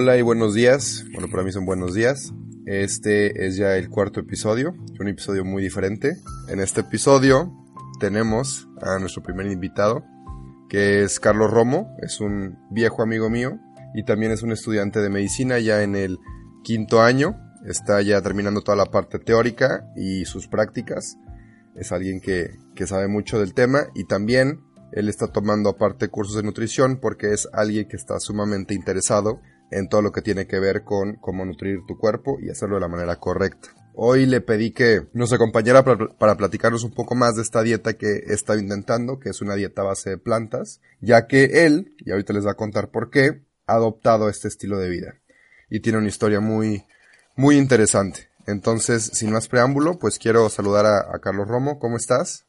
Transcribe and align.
Hola 0.00 0.16
y 0.16 0.22
buenos 0.22 0.54
días. 0.54 1.04
Bueno, 1.12 1.28
para 1.28 1.42
mí 1.42 1.50
son 1.50 1.66
buenos 1.66 1.92
días. 1.92 2.32
Este 2.66 3.44
es 3.48 3.56
ya 3.56 3.76
el 3.76 3.88
cuarto 3.88 4.20
episodio, 4.20 4.72
un 5.00 5.08
episodio 5.08 5.44
muy 5.44 5.60
diferente. 5.60 6.18
En 6.48 6.60
este 6.60 6.82
episodio 6.82 7.52
tenemos 7.98 8.68
a 8.80 9.00
nuestro 9.00 9.24
primer 9.24 9.46
invitado, 9.46 10.04
que 10.68 11.02
es 11.02 11.18
Carlos 11.18 11.50
Romo, 11.50 11.96
es 12.00 12.20
un 12.20 12.60
viejo 12.70 13.02
amigo 13.02 13.28
mío 13.28 13.58
y 13.92 14.04
también 14.04 14.30
es 14.30 14.44
un 14.44 14.52
estudiante 14.52 15.00
de 15.00 15.10
medicina 15.10 15.58
ya 15.58 15.82
en 15.82 15.96
el 15.96 16.18
quinto 16.62 17.02
año. 17.02 17.34
Está 17.66 18.00
ya 18.00 18.22
terminando 18.22 18.62
toda 18.62 18.76
la 18.76 18.92
parte 18.92 19.18
teórica 19.18 19.90
y 19.96 20.26
sus 20.26 20.46
prácticas. 20.46 21.18
Es 21.74 21.90
alguien 21.90 22.20
que, 22.20 22.50
que 22.76 22.86
sabe 22.86 23.08
mucho 23.08 23.40
del 23.40 23.52
tema 23.52 23.88
y 23.96 24.04
también 24.04 24.60
él 24.92 25.08
está 25.08 25.26
tomando 25.26 25.70
aparte 25.70 26.06
cursos 26.06 26.36
de 26.36 26.44
nutrición 26.44 27.00
porque 27.00 27.32
es 27.32 27.48
alguien 27.52 27.88
que 27.88 27.96
está 27.96 28.20
sumamente 28.20 28.74
interesado 28.74 29.40
en 29.70 29.88
todo 29.88 30.02
lo 30.02 30.12
que 30.12 30.22
tiene 30.22 30.46
que 30.46 30.58
ver 30.58 30.84
con 30.84 31.16
cómo 31.16 31.44
nutrir 31.44 31.80
tu 31.86 31.98
cuerpo 31.98 32.38
y 32.40 32.50
hacerlo 32.50 32.76
de 32.76 32.80
la 32.80 32.88
manera 32.88 33.16
correcta. 33.16 33.68
Hoy 33.94 34.26
le 34.26 34.40
pedí 34.40 34.70
que 34.70 35.08
nos 35.12 35.32
acompañara 35.32 35.82
para, 35.82 36.36
platicarnos 36.36 36.84
un 36.84 36.92
poco 36.92 37.16
más 37.16 37.34
de 37.34 37.42
esta 37.42 37.62
dieta 37.62 37.94
que 37.94 38.22
estado 38.28 38.60
intentando, 38.60 39.18
que 39.18 39.30
es 39.30 39.40
una 39.42 39.56
dieta 39.56 39.82
base 39.82 40.10
de 40.10 40.18
plantas, 40.18 40.80
ya 41.00 41.26
que 41.26 41.66
él, 41.66 41.96
y 41.98 42.12
ahorita 42.12 42.32
les 42.32 42.46
va 42.46 42.52
a 42.52 42.56
contar 42.56 42.90
por 42.90 43.10
qué, 43.10 43.42
ha 43.66 43.74
adoptado 43.74 44.28
este 44.28 44.46
estilo 44.46 44.78
de 44.78 44.88
vida. 44.88 45.14
Y 45.68 45.80
tiene 45.80 45.98
una 45.98 46.06
historia 46.06 46.38
muy, 46.38 46.84
muy 47.34 47.56
interesante. 47.56 48.28
Entonces, 48.46 49.02
sin 49.02 49.32
más 49.32 49.48
preámbulo, 49.48 49.98
pues 49.98 50.18
quiero 50.18 50.48
saludar 50.48 50.86
a, 50.86 50.98
a 51.00 51.18
Carlos 51.18 51.48
Romo. 51.48 51.80
¿Cómo 51.80 51.96
estás? 51.96 52.46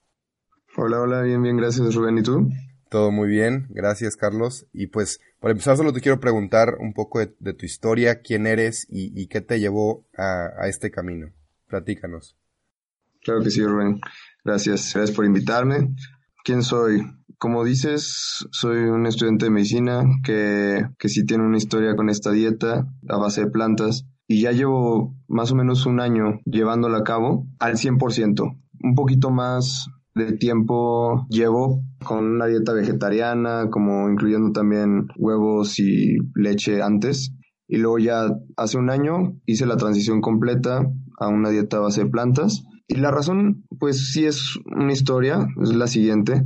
Hola, 0.78 1.02
hola, 1.02 1.22
bien, 1.23 1.42
bien, 1.42 1.58
gracias 1.58 1.95
Rubén. 1.95 2.20
¿Y 2.20 2.22
tú? 2.22 2.47
Todo 2.90 3.12
muy 3.12 3.30
bien, 3.30 3.68
gracias 3.70 4.16
Carlos. 4.16 4.66
Y 4.73 4.88
pues 4.88 5.22
para 5.40 5.52
empezar 5.52 5.78
solo 5.78 5.94
te 5.94 6.02
quiero 6.02 6.20
preguntar 6.20 6.76
un 6.80 6.94
poco 6.94 7.20
de, 7.20 7.54
tu 7.54 7.66
historia, 7.66 8.22
quién 8.22 8.48
eres 8.48 8.88
y, 8.90 9.28
qué 9.28 9.42
te 9.42 9.59
llevó 9.59 10.06
a, 10.18 10.68
este 10.68 10.90
camino. 10.90 11.31
Platícanos. 11.68 12.36
Claro 13.22 13.44
que 13.44 13.52
sí, 13.52 13.64
Rubén. 13.64 14.00
Gracias, 14.44 14.92
gracias 14.94 15.16
por 15.16 15.26
invitarme. 15.26 15.94
¿Quién 16.44 16.64
soy? 16.64 17.04
Como 17.38 17.64
dices, 17.64 18.48
soy 18.52 18.78
un 18.80 19.06
estudiante 19.06 19.46
de 19.46 19.52
medicina 19.52 20.03
que, 20.24 20.88
que 20.98 21.09
sí 21.09 21.26
tiene 21.26 21.46
una 21.46 21.58
historia 21.58 21.96
con 21.96 22.09
esta 22.09 22.31
dieta 22.31 22.88
a 23.08 23.18
base 23.18 23.42
de 23.42 23.52
plantas 23.52 24.06
y 24.28 24.42
ya 24.42 24.52
llevo 24.52 25.16
más 25.28 25.52
o 25.52 25.56
menos 25.56 25.86
un 25.86 26.00
año 26.00 26.40
llevándola 26.46 27.00
a 27.00 27.03
cabo 27.03 27.48
al 27.59 27.78
100%. 27.78 28.59
Un 28.81 28.96
poquito 28.96 29.30
más 29.30 29.88
de 30.25 30.38
tiempo 30.38 31.25
llevo 31.30 31.84
con 32.03 32.25
una 32.25 32.45
dieta 32.45 32.73
vegetariana, 32.73 33.70
como 33.70 34.09
incluyendo 34.09 34.52
también 34.52 35.08
huevos 35.17 35.80
y 35.80 36.17
leche 36.36 36.81
antes. 36.81 37.34
Y 37.67 37.78
luego 37.78 38.00
ya 38.00 38.30
hace 38.58 38.78
un 38.78 38.90
año 38.90 39.36
hice 39.45 39.66
la 39.66 39.78
transición 39.78 40.22
completa 40.22 40.81
a 41.20 41.28
una 41.28 41.50
dieta 41.50 41.80
base 41.80 42.03
de 42.03 42.09
plantas. 42.09 42.64
Y 42.88 42.95
la 42.95 43.12
razón, 43.12 43.66
pues 43.80 44.12
sí 44.12 44.25
es 44.25 44.58
una 44.66 44.92
historia, 44.92 45.47
es 45.62 45.75
la 45.75 45.88
siguiente. 45.88 46.45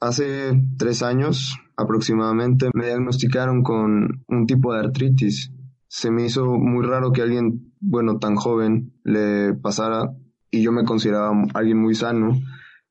Hace 0.00 0.52
tres 0.76 1.02
años 1.02 1.56
aproximadamente 1.76 2.70
me 2.74 2.86
diagnosticaron 2.86 3.62
con 3.62 4.24
un 4.28 4.46
tipo 4.46 4.72
de 4.72 4.80
artritis. 4.80 5.52
Se 5.88 6.10
me 6.10 6.26
hizo 6.26 6.46
muy 6.46 6.86
raro 6.86 7.12
que 7.12 7.22
alguien, 7.22 7.72
bueno, 7.80 8.18
tan 8.18 8.36
joven 8.36 8.92
le 9.02 9.54
pasara 9.54 10.12
y 10.50 10.62
yo 10.62 10.70
me 10.70 10.84
consideraba 10.84 11.32
alguien 11.54 11.78
muy 11.78 11.94
sano 11.94 12.32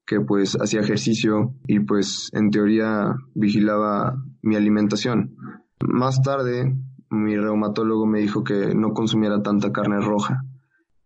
que 0.08 0.22
pues 0.22 0.58
hacía 0.60 0.80
ejercicio 0.80 1.54
y 1.68 1.82
pues 1.82 2.30
en 2.32 2.50
teoría 2.50 3.14
vigilaba 3.36 4.16
mi 4.42 4.56
alimentación. 4.56 5.36
Más 5.86 6.22
tarde 6.22 6.76
mi 7.10 7.38
reumatólogo 7.38 8.06
me 8.06 8.22
dijo 8.22 8.44
que 8.44 8.74
no 8.74 8.94
consumiera 8.94 9.44
tanta 9.44 9.72
carne 9.72 10.00
roja 10.00 10.44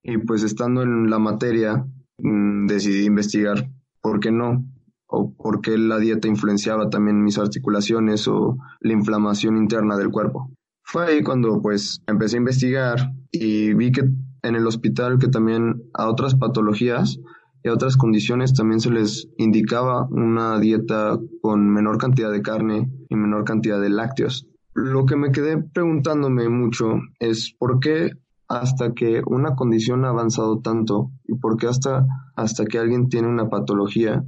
y 0.03 0.17
pues 0.19 0.43
estando 0.43 0.83
en 0.83 1.09
la 1.09 1.19
materia 1.19 1.85
mm, 2.19 2.67
decidí 2.67 3.05
investigar 3.05 3.69
por 4.01 4.19
qué 4.19 4.31
no 4.31 4.63
o 5.07 5.33
por 5.35 5.61
qué 5.61 5.77
la 5.77 5.97
dieta 5.97 6.27
influenciaba 6.27 6.89
también 6.89 7.23
mis 7.23 7.37
articulaciones 7.37 8.27
o 8.27 8.57
la 8.79 8.93
inflamación 8.93 9.57
interna 9.57 9.97
del 9.97 10.09
cuerpo. 10.09 10.51
Fue 10.83 11.05
ahí 11.05 11.23
cuando 11.23 11.61
pues 11.61 12.01
empecé 12.07 12.37
a 12.37 12.39
investigar 12.39 13.11
y 13.31 13.73
vi 13.73 13.91
que 13.91 14.09
en 14.43 14.55
el 14.55 14.65
hospital 14.65 15.19
que 15.19 15.27
también 15.27 15.83
a 15.93 16.07
otras 16.07 16.35
patologías 16.35 17.19
y 17.63 17.69
a 17.69 17.73
otras 17.73 17.97
condiciones 17.97 18.53
también 18.53 18.79
se 18.79 18.91
les 18.91 19.27
indicaba 19.37 20.07
una 20.09 20.59
dieta 20.59 21.19
con 21.41 21.69
menor 21.69 21.97
cantidad 21.97 22.31
de 22.31 22.41
carne 22.41 22.91
y 23.09 23.15
menor 23.15 23.43
cantidad 23.43 23.79
de 23.79 23.89
lácteos. 23.89 24.47
Lo 24.73 25.05
que 25.05 25.15
me 25.15 25.31
quedé 25.31 25.57
preguntándome 25.57 26.49
mucho 26.49 26.99
es 27.19 27.53
por 27.57 27.79
qué 27.79 28.11
hasta 28.47 28.93
que 28.93 29.21
una 29.25 29.55
condición 29.55 30.05
ha 30.05 30.09
avanzado 30.09 30.59
tanto 30.59 31.11
y 31.25 31.35
por 31.35 31.57
qué 31.57 31.67
hasta, 31.67 32.05
hasta 32.35 32.65
que 32.65 32.79
alguien 32.79 33.09
tiene 33.09 33.27
una 33.27 33.49
patología 33.49 34.23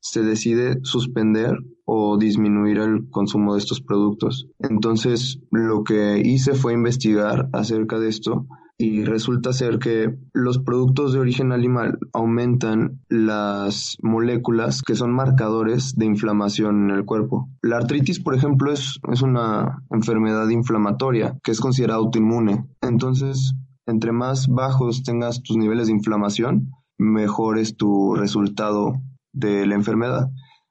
se 0.00 0.22
decide 0.22 0.78
suspender 0.82 1.58
o 1.84 2.16
disminuir 2.18 2.78
el 2.78 3.10
consumo 3.10 3.54
de 3.54 3.60
estos 3.60 3.80
productos. 3.80 4.48
Entonces, 4.58 5.40
lo 5.50 5.84
que 5.84 6.22
hice 6.24 6.54
fue 6.54 6.72
investigar 6.72 7.48
acerca 7.52 7.98
de 7.98 8.08
esto 8.08 8.46
y 8.80 9.04
resulta 9.04 9.52
ser 9.52 9.78
que 9.78 10.16
los 10.32 10.58
productos 10.58 11.12
de 11.12 11.18
origen 11.18 11.52
animal 11.52 11.98
aumentan 12.14 13.02
las 13.10 13.98
moléculas 14.00 14.80
que 14.80 14.94
son 14.94 15.12
marcadores 15.12 15.96
de 15.96 16.06
inflamación 16.06 16.88
en 16.88 16.96
el 16.96 17.04
cuerpo. 17.04 17.50
La 17.60 17.76
artritis, 17.76 18.20
por 18.20 18.34
ejemplo, 18.34 18.72
es, 18.72 18.98
es 19.12 19.20
una 19.20 19.84
enfermedad 19.90 20.48
inflamatoria 20.48 21.38
que 21.44 21.50
es 21.50 21.60
considerada 21.60 21.98
autoinmune. 21.98 22.64
Entonces, 22.80 23.52
entre 23.84 24.12
más 24.12 24.48
bajos 24.48 25.02
tengas 25.02 25.42
tus 25.42 25.58
niveles 25.58 25.88
de 25.88 25.92
inflamación, 25.92 26.70
mejor 26.96 27.58
es 27.58 27.76
tu 27.76 28.14
resultado 28.14 28.94
de 29.34 29.66
la 29.66 29.74
enfermedad. 29.74 30.30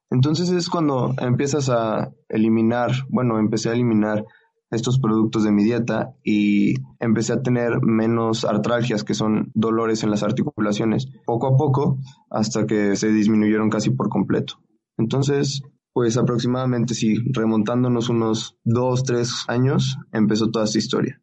Entonces 0.09 0.49
es 0.49 0.67
cuando 0.67 1.13
empiezas 1.19 1.69
a 1.69 2.09
eliminar, 2.27 2.91
bueno, 3.09 3.37
empecé 3.37 3.69
a 3.69 3.73
eliminar 3.73 4.25
estos 4.71 4.99
productos 4.99 5.43
de 5.43 5.51
mi 5.51 5.63
dieta 5.63 6.15
y 6.23 6.75
empecé 6.99 7.33
a 7.33 7.41
tener 7.41 7.81
menos 7.81 8.45
artralgias, 8.45 9.03
que 9.03 9.13
son 9.13 9.51
dolores 9.53 10.03
en 10.03 10.11
las 10.11 10.23
articulaciones, 10.23 11.07
poco 11.25 11.47
a 11.47 11.57
poco, 11.57 11.99
hasta 12.29 12.65
que 12.65 12.95
se 12.95 13.11
disminuyeron 13.11 13.69
casi 13.69 13.89
por 13.89 14.09
completo. 14.09 14.55
Entonces, 14.97 15.63
pues 15.93 16.17
aproximadamente, 16.17 16.93
sí, 16.93 17.15
remontándonos 17.33 18.09
unos 18.09 18.57
dos, 18.63 19.03
tres 19.03 19.45
años, 19.47 19.97
empezó 20.11 20.51
toda 20.51 20.65
esta 20.65 20.77
historia. 20.77 21.21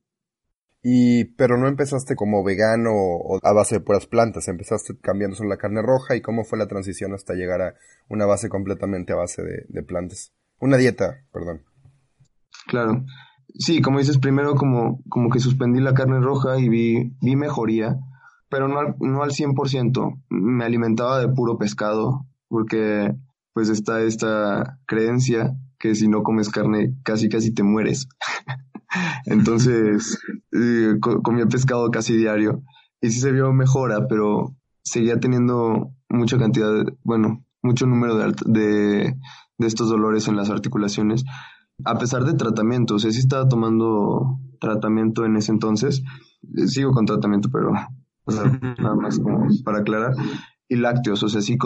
Y, 0.83 1.25
pero 1.37 1.57
no 1.59 1.67
empezaste 1.67 2.15
como 2.15 2.45
vegano 2.45 2.91
o 2.93 3.41
a 3.43 3.53
base 3.53 3.77
de 3.77 3.81
puras 3.81 4.07
plantas, 4.07 4.47
empezaste 4.49 4.97
cambiando 5.01 5.37
solo 5.37 5.49
la 5.49 5.57
carne 5.57 5.83
roja 5.83 6.15
y 6.15 6.21
cómo 6.21 6.45
fue 6.45 6.59
la 6.59 6.69
transición 6.69 7.13
hasta 7.13 7.35
llegar 7.35 7.61
a 7.61 7.75
una 8.09 8.25
base 8.25 8.49
completamente 8.49 9.13
a 9.13 9.17
base 9.17 9.43
de, 9.43 9.65
de 9.69 9.83
plantas. 9.83 10.33
Una 10.61 10.77
dieta, 10.77 11.25
perdón. 11.33 11.65
Claro. 12.69 13.05
Sí, 13.59 13.81
como 13.81 13.99
dices, 13.99 14.19
primero 14.19 14.55
como, 14.55 15.01
como 15.09 15.31
que 15.31 15.41
suspendí 15.41 15.81
la 15.81 15.95
carne 15.95 16.21
roja 16.21 16.59
y 16.59 16.69
vi, 16.69 17.17
vi 17.21 17.37
mejoría, 17.37 17.97
pero 18.49 18.69
no 18.69 18.79
al, 18.79 18.97
no 19.01 19.23
al 19.23 19.31
100%. 19.31 20.23
Me 20.29 20.65
alimentaba 20.65 21.19
de 21.19 21.29
puro 21.29 21.57
pescado, 21.57 22.27
porque 22.49 23.15
pues 23.55 23.71
está 23.71 24.03
esta 24.03 24.79
creencia 24.87 25.57
que 25.79 25.95
si 25.95 26.09
no 26.09 26.23
comes 26.23 26.51
carne 26.51 26.95
casi 27.03 27.29
casi 27.29 27.53
te 27.55 27.63
mueres. 27.63 28.09
Entonces 29.25 30.19
comía 31.01 31.47
pescado 31.47 31.91
casi 31.91 32.17
diario 32.17 32.63
y 33.01 33.11
sí 33.11 33.21
se 33.21 33.33
vio 33.33 33.53
mejora, 33.53 34.07
pero 34.09 34.55
seguía 34.83 35.19
teniendo 35.19 35.91
mucha 36.09 36.39
cantidad, 36.39 36.85
bueno, 37.03 37.45
mucho 37.63 37.87
número 37.87 38.17
de, 38.17 38.35
de, 38.47 39.17
de 39.59 39.67
estos 39.67 39.89
dolores 39.89 40.29
en 40.29 40.37
las 40.37 40.51
articulaciones 40.51 41.25
a 41.85 41.99
pesar 41.99 42.25
de 42.25 42.35
tratamiento, 42.35 42.95
o 42.95 42.99
sea, 42.99 43.11
sí 43.11 43.19
estaba 43.19 43.49
tomando 43.49 44.39
tratamiento 44.61 45.25
en 45.25 45.37
ese 45.37 45.53
entonces, 45.53 46.03
sigo 46.67 46.93
con 46.93 47.07
tratamiento, 47.07 47.51
pero 47.51 47.73
nada 48.79 48.95
más 48.95 49.19
como 49.19 49.47
para 49.65 49.79
aclarar, 49.79 50.15
y 50.69 50.77
lácteos, 50.77 51.23
o 51.23 51.29
sea, 51.29 51.41
sí, 51.41 51.59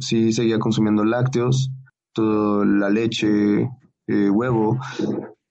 sí, 0.00 0.32
seguía 0.32 0.58
consumiendo 0.58 1.04
lácteos, 1.04 1.70
toda 2.12 2.64
la 2.64 2.88
leche, 2.88 3.70
eh, 4.06 4.30
huevo. 4.30 4.78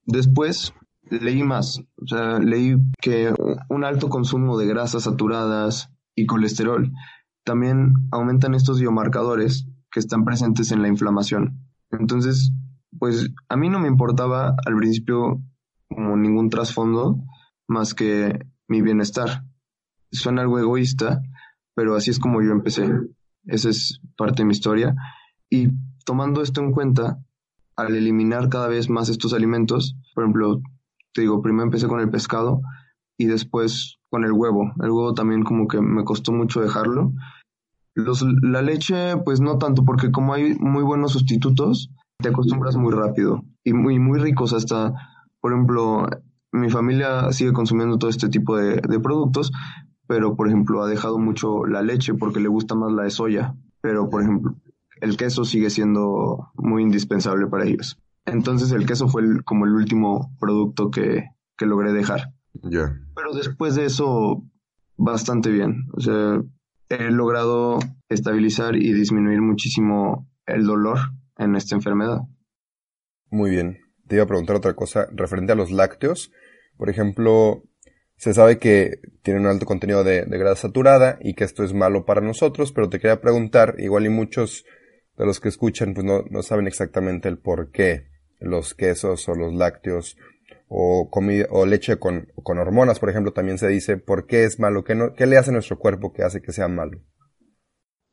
Después 0.06 0.74
leí 1.10 1.44
más, 1.44 1.80
o 2.02 2.08
sea, 2.08 2.40
leí 2.40 2.76
que 3.00 3.34
un 3.70 3.84
alto 3.84 4.10
consumo 4.10 4.58
de 4.58 4.66
grasas 4.66 5.04
saturadas 5.04 5.92
y 6.16 6.26
colesterol 6.26 6.92
también 7.44 7.94
aumentan 8.12 8.56
estos 8.56 8.80
biomarcadores 8.80 9.68
que 9.92 10.00
están 10.00 10.26
presentes 10.26 10.72
en 10.72 10.82
la 10.82 10.88
inflamación. 10.88 11.60
Entonces, 11.92 12.52
pues 13.00 13.30
a 13.50 13.56
mí 13.56 13.70
no 13.70 13.80
me 13.80 13.88
importaba 13.88 14.56
al 14.66 14.76
principio 14.76 15.42
como 15.90 16.18
ningún 16.18 16.50
trasfondo 16.50 17.18
más 17.68 17.94
que 17.94 18.40
mi 18.68 18.82
bienestar. 18.82 19.44
Suena 20.12 20.42
algo 20.42 20.60
egoísta, 20.60 21.22
pero 21.74 21.96
así 21.96 22.12
es 22.12 22.20
como 22.20 22.42
yo 22.42 22.52
empecé. 22.52 22.90
Esa 23.46 23.70
es 23.70 24.02
parte 24.18 24.44
de 24.44 24.46
mi 24.46 24.54
historia. 24.54 24.96
Y 25.50 25.70
tomando 26.06 26.42
esto 26.42 26.62
en 26.62 26.72
cuenta, 26.72 27.20
al 27.76 27.96
eliminar 27.96 28.50
cada 28.50 28.68
vez 28.68 28.90
más 28.90 29.10
estos 29.10 29.34
alimentos, 29.34 29.98
por 30.14 30.24
ejemplo, 30.24 30.62
te 31.14 31.22
digo, 31.22 31.42
primero 31.42 31.64
empecé 31.64 31.88
con 31.88 32.00
el 32.00 32.10
pescado 32.10 32.62
y 33.18 33.26
después 33.26 33.98
con 34.10 34.24
el 34.24 34.32
huevo. 34.32 34.72
El 34.82 34.92
huevo 34.92 35.14
también 35.14 35.44
como 35.44 35.68
que 35.68 35.82
me 35.82 36.04
costó 36.04 36.32
mucho 36.32 36.62
dejarlo. 36.62 37.14
Los, 37.94 38.26
la 38.42 38.62
leche, 38.62 39.18
pues 39.24 39.40
no 39.40 39.58
tanto, 39.58 39.86
porque 39.86 40.12
como 40.12 40.34
hay 40.34 40.56
muy 40.60 40.84
buenos 40.84 41.14
sustitutos, 41.14 41.90
te 42.20 42.30
acostumbras 42.30 42.76
muy 42.76 42.94
rápido 42.94 43.44
y 43.64 43.74
muy, 43.74 44.00
muy 44.00 44.20
ricos 44.20 44.54
hasta, 44.54 44.94
por 45.42 45.54
ejemplo, 45.54 46.08
mi 46.52 46.70
familia 46.70 47.32
sigue 47.32 47.54
consumiendo 47.54 47.98
todo 47.98 48.10
este 48.10 48.30
tipo 48.30 48.58
de, 48.58 48.82
de 48.82 49.00
productos, 49.00 49.52
pero 50.08 50.36
por 50.36 50.48
ejemplo 50.48 50.84
ha 50.84 50.88
dejado 50.88 51.20
mucho 51.20 51.66
la 51.66 51.82
leche 51.82 52.14
porque 52.14 52.40
le 52.40 52.48
gusta 52.48 52.76
más 52.76 52.92
la 52.92 53.04
de 53.04 53.10
soya, 53.10 53.56
pero 53.82 54.10
por 54.10 54.22
ejemplo 54.22 54.56
el 55.02 55.18
queso 55.18 55.46
sigue 55.46 55.70
siendo 55.70 56.52
muy 56.56 56.84
indispensable 56.84 57.48
para 57.48 57.66
ellos. 57.66 58.00
Entonces 58.26 58.72
el 58.72 58.86
queso 58.86 59.08
fue 59.08 59.44
como 59.44 59.66
el 59.66 59.74
último 59.74 60.36
producto 60.40 60.90
que, 60.90 61.26
que 61.58 61.66
logré 61.66 61.94
dejar. 61.94 62.34
Ya. 62.64 62.98
Pero 63.16 63.34
después 63.34 63.76
de 63.76 63.86
eso, 63.86 64.44
bastante 64.98 65.52
bien. 65.52 65.88
O 65.94 66.00
sea, 66.00 66.42
he 66.90 67.12
logrado 67.12 67.80
estabilizar 68.10 68.76
y 68.76 68.94
disminuir 68.94 69.42
muchísimo 69.42 70.28
el 70.46 70.66
dolor 70.66 71.00
en 71.38 71.56
esta 71.56 71.76
enfermedad. 71.76 72.20
Muy 73.30 73.52
bien. 73.52 73.80
Te 74.08 74.16
iba 74.16 74.24
a 74.24 74.28
preguntar 74.28 74.56
otra 74.56 74.76
cosa 74.76 75.08
referente 75.12 75.54
a 75.54 75.56
los 75.56 75.72
lácteos. 75.72 76.32
Por 76.78 76.90
ejemplo, 76.90 77.64
se 78.18 78.34
sabe 78.34 78.60
que 78.60 79.00
tienen 79.24 79.44
un 79.44 79.50
alto 79.50 79.66
contenido 79.66 80.04
de, 80.04 80.26
de, 80.26 80.38
grasa 80.38 80.64
saturada 80.64 81.18
y 81.22 81.34
que 81.34 81.44
esto 81.44 81.64
es 81.64 81.74
malo 81.74 82.06
para 82.06 82.22
nosotros, 82.22 82.72
pero 82.72 82.90
te 82.90 83.00
quería 83.00 83.22
preguntar, 83.22 83.76
igual 83.78 84.06
y 84.06 84.10
muchos 84.10 84.66
de 85.18 85.26
los 85.26 85.40
que 85.40 85.50
escuchan 85.50 85.94
pues 85.94 86.06
no, 86.06 86.24
no 86.30 86.42
saben 86.44 86.68
exactamente 86.68 87.30
el 87.30 87.38
por 87.38 87.72
qué 87.72 88.08
los 88.40 88.74
quesos 88.74 89.28
o 89.30 89.34
los 89.34 89.54
lácteos 89.54 90.18
o, 90.68 91.10
comida, 91.10 91.46
o 91.50 91.66
leche 91.66 91.98
con, 91.98 92.28
con 92.44 92.58
hormonas, 92.58 93.00
por 93.00 93.10
ejemplo, 93.10 93.34
también 93.34 93.58
se 93.58 93.68
dice 93.68 93.98
por 93.98 94.26
qué 94.26 94.44
es 94.44 94.60
malo, 94.60 94.84
qué, 94.84 94.96
no, 94.96 95.14
qué 95.14 95.26
le 95.26 95.38
hace 95.38 95.52
a 95.52 95.54
nuestro 95.54 95.78
cuerpo 95.78 96.12
que 96.12 96.24
hace 96.24 96.42
que 96.42 96.52
sea 96.52 96.68
malo. 96.68 97.00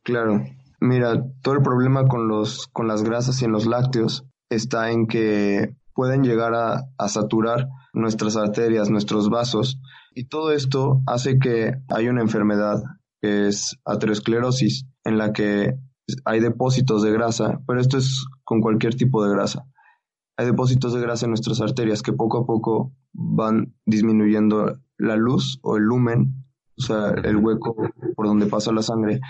Claro, 0.03 0.45
mira, 0.83 1.23
todo 1.41 1.55
el 1.55 1.61
problema 1.61 2.07
con, 2.07 2.27
los, 2.27 2.67
con 2.67 2.87
las 2.87 3.03
grasas 3.03 3.41
y 3.41 3.45
en 3.45 3.53
los 3.53 3.65
lácteos 3.65 4.25
está 4.49 4.91
en 4.91 5.07
que 5.07 5.75
pueden 5.93 6.23
llegar 6.23 6.53
a, 6.53 6.83
a 6.97 7.07
saturar 7.07 7.69
nuestras 7.93 8.35
arterias, 8.35 8.89
nuestros 8.89 9.29
vasos, 9.29 9.79
y 10.13 10.27
todo 10.27 10.51
esto 10.51 11.01
hace 11.07 11.39
que 11.39 11.73
hay 11.87 12.09
una 12.09 12.21
enfermedad 12.21 12.83
que 13.21 13.47
es 13.47 13.79
aterosclerosis, 13.85 14.85
en 15.05 15.17
la 15.17 15.31
que 15.31 15.73
hay 16.25 16.39
depósitos 16.41 17.01
de 17.01 17.11
grasa, 17.11 17.61
pero 17.65 17.79
esto 17.79 17.97
es 17.97 18.25
con 18.43 18.59
cualquier 18.59 18.95
tipo 18.95 19.23
de 19.23 19.31
grasa. 19.33 19.65
Hay 20.35 20.47
depósitos 20.47 20.93
de 20.93 21.01
grasa 21.01 21.25
en 21.25 21.31
nuestras 21.31 21.61
arterias 21.61 22.01
que 22.01 22.11
poco 22.11 22.39
a 22.39 22.45
poco 22.45 22.93
van 23.13 23.73
disminuyendo 23.85 24.79
la 24.97 25.15
luz 25.15 25.59
o 25.61 25.77
el 25.77 25.83
lumen, 25.83 26.43
o 26.77 26.81
sea, 26.81 27.11
el 27.11 27.37
hueco 27.37 27.75
por 28.15 28.27
donde 28.27 28.47
pasa 28.47 28.73
la 28.73 28.81
sangre, 28.81 29.21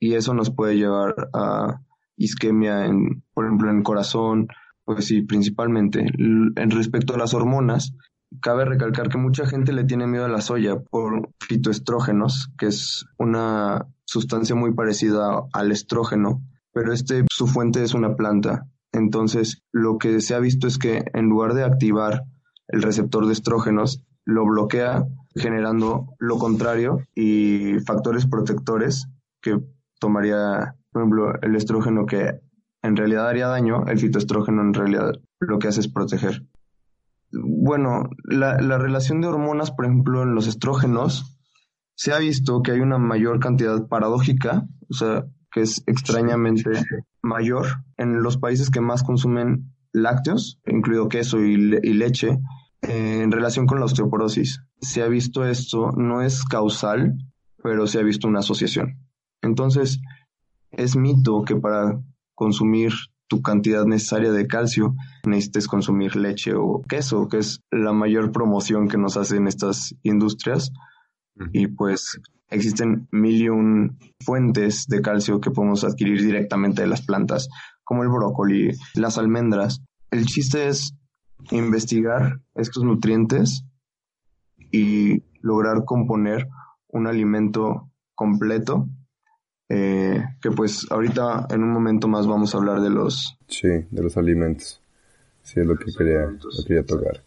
y 0.00 0.14
eso 0.14 0.34
nos 0.34 0.50
puede 0.50 0.76
llevar 0.76 1.28
a 1.32 1.80
isquemia, 2.16 2.86
en, 2.86 3.22
por 3.32 3.46
ejemplo, 3.46 3.70
en 3.70 3.78
el 3.78 3.82
corazón, 3.82 4.48
pues 4.84 5.06
sí, 5.06 5.22
principalmente. 5.22 6.00
En 6.00 6.70
respecto 6.70 7.14
a 7.14 7.18
las 7.18 7.34
hormonas, 7.34 7.94
cabe 8.40 8.64
recalcar 8.64 9.08
que 9.08 9.18
mucha 9.18 9.46
gente 9.46 9.72
le 9.72 9.84
tiene 9.84 10.06
miedo 10.06 10.24
a 10.24 10.28
la 10.28 10.40
soya 10.40 10.80
por 10.80 11.30
fitoestrógenos, 11.40 12.50
que 12.58 12.66
es 12.66 13.04
una 13.18 13.86
sustancia 14.04 14.54
muy 14.54 14.72
parecida 14.74 15.42
al 15.52 15.72
estrógeno, 15.72 16.42
pero 16.72 16.92
este 16.92 17.24
su 17.30 17.46
fuente 17.46 17.82
es 17.82 17.94
una 17.94 18.16
planta. 18.16 18.66
Entonces, 18.92 19.62
lo 19.72 19.98
que 19.98 20.20
se 20.20 20.34
ha 20.34 20.38
visto 20.38 20.66
es 20.66 20.78
que 20.78 21.04
en 21.12 21.26
lugar 21.26 21.54
de 21.54 21.64
activar 21.64 22.24
el 22.68 22.82
receptor 22.82 23.26
de 23.26 23.32
estrógenos, 23.32 24.02
lo 24.24 24.44
bloquea 24.44 25.04
generando 25.34 26.14
lo 26.18 26.38
contrario 26.38 26.98
y 27.14 27.78
factores 27.86 28.26
protectores 28.26 29.08
que 29.40 29.58
tomaría, 29.98 30.74
por 30.90 31.02
ejemplo, 31.02 31.32
el 31.42 31.56
estrógeno 31.56 32.06
que 32.06 32.40
en 32.82 32.96
realidad 32.96 33.28
haría 33.28 33.48
daño, 33.48 33.86
el 33.86 33.98
fitoestrógeno 33.98 34.62
en 34.62 34.74
realidad 34.74 35.12
lo 35.40 35.58
que 35.58 35.68
hace 35.68 35.80
es 35.80 35.88
proteger. 35.88 36.44
Bueno, 37.32 38.08
la, 38.24 38.60
la 38.60 38.78
relación 38.78 39.20
de 39.20 39.28
hormonas, 39.28 39.70
por 39.70 39.84
ejemplo, 39.84 40.22
en 40.22 40.34
los 40.34 40.46
estrógenos, 40.46 41.38
se 41.94 42.12
ha 42.12 42.18
visto 42.18 42.62
que 42.62 42.72
hay 42.72 42.80
una 42.80 42.98
mayor 42.98 43.40
cantidad 43.40 43.86
paradójica, 43.88 44.64
o 44.88 44.94
sea, 44.94 45.26
que 45.50 45.62
es 45.62 45.82
extrañamente 45.86 46.70
mayor 47.22 47.66
en 47.96 48.22
los 48.22 48.38
países 48.38 48.70
que 48.70 48.80
más 48.80 49.02
consumen 49.02 49.74
lácteos, 49.92 50.60
incluido 50.66 51.08
queso 51.08 51.40
y, 51.40 51.56
le 51.56 51.80
y 51.82 51.94
leche, 51.94 52.38
eh, 52.82 53.20
en 53.22 53.32
relación 53.32 53.66
con 53.66 53.80
la 53.80 53.86
osteoporosis. 53.86 54.62
Se 54.80 55.02
ha 55.02 55.08
visto 55.08 55.44
esto, 55.44 55.90
no 55.96 56.22
es 56.22 56.44
causal, 56.44 57.16
pero 57.62 57.86
se 57.86 57.98
ha 57.98 58.02
visto 58.02 58.28
una 58.28 58.40
asociación. 58.40 59.07
Entonces, 59.42 60.00
es 60.70 60.96
mito 60.96 61.42
que 61.44 61.56
para 61.56 62.00
consumir 62.34 62.92
tu 63.28 63.42
cantidad 63.42 63.84
necesaria 63.84 64.32
de 64.32 64.46
calcio 64.46 64.94
necesites 65.26 65.68
consumir 65.68 66.16
leche 66.16 66.54
o 66.54 66.82
queso, 66.88 67.28
que 67.28 67.38
es 67.38 67.60
la 67.70 67.92
mayor 67.92 68.32
promoción 68.32 68.88
que 68.88 68.96
nos 68.96 69.16
hacen 69.16 69.46
estas 69.46 69.94
industrias. 70.02 70.72
Y 71.52 71.68
pues 71.68 72.20
existen 72.50 73.06
mil 73.12 73.42
y 73.42 73.48
un 73.48 73.98
fuentes 74.24 74.86
de 74.88 75.02
calcio 75.02 75.40
que 75.40 75.50
podemos 75.50 75.84
adquirir 75.84 76.22
directamente 76.22 76.82
de 76.82 76.88
las 76.88 77.04
plantas, 77.04 77.48
como 77.84 78.02
el 78.02 78.08
brócoli, 78.08 78.70
las 78.94 79.18
almendras. 79.18 79.82
El 80.10 80.26
chiste 80.26 80.68
es 80.68 80.94
investigar 81.50 82.40
estos 82.54 82.82
nutrientes 82.82 83.64
y 84.72 85.22
lograr 85.40 85.84
componer 85.84 86.48
un 86.88 87.06
alimento 87.06 87.90
completo 88.14 88.88
eh, 89.68 90.24
que 90.40 90.50
pues 90.50 90.86
ahorita 90.90 91.46
en 91.50 91.62
un 91.62 91.72
momento 91.72 92.08
más 92.08 92.26
vamos 92.26 92.54
a 92.54 92.58
hablar 92.58 92.80
de 92.80 92.90
los... 92.90 93.38
Sí, 93.48 93.68
de 93.68 94.02
los 94.02 94.16
alimentos. 94.16 94.80
Sí, 95.42 95.60
es 95.60 95.66
lo 95.66 95.76
que 95.76 95.92
quería, 95.96 96.26
lo 96.26 96.64
quería 96.66 96.84
tocar. 96.84 97.22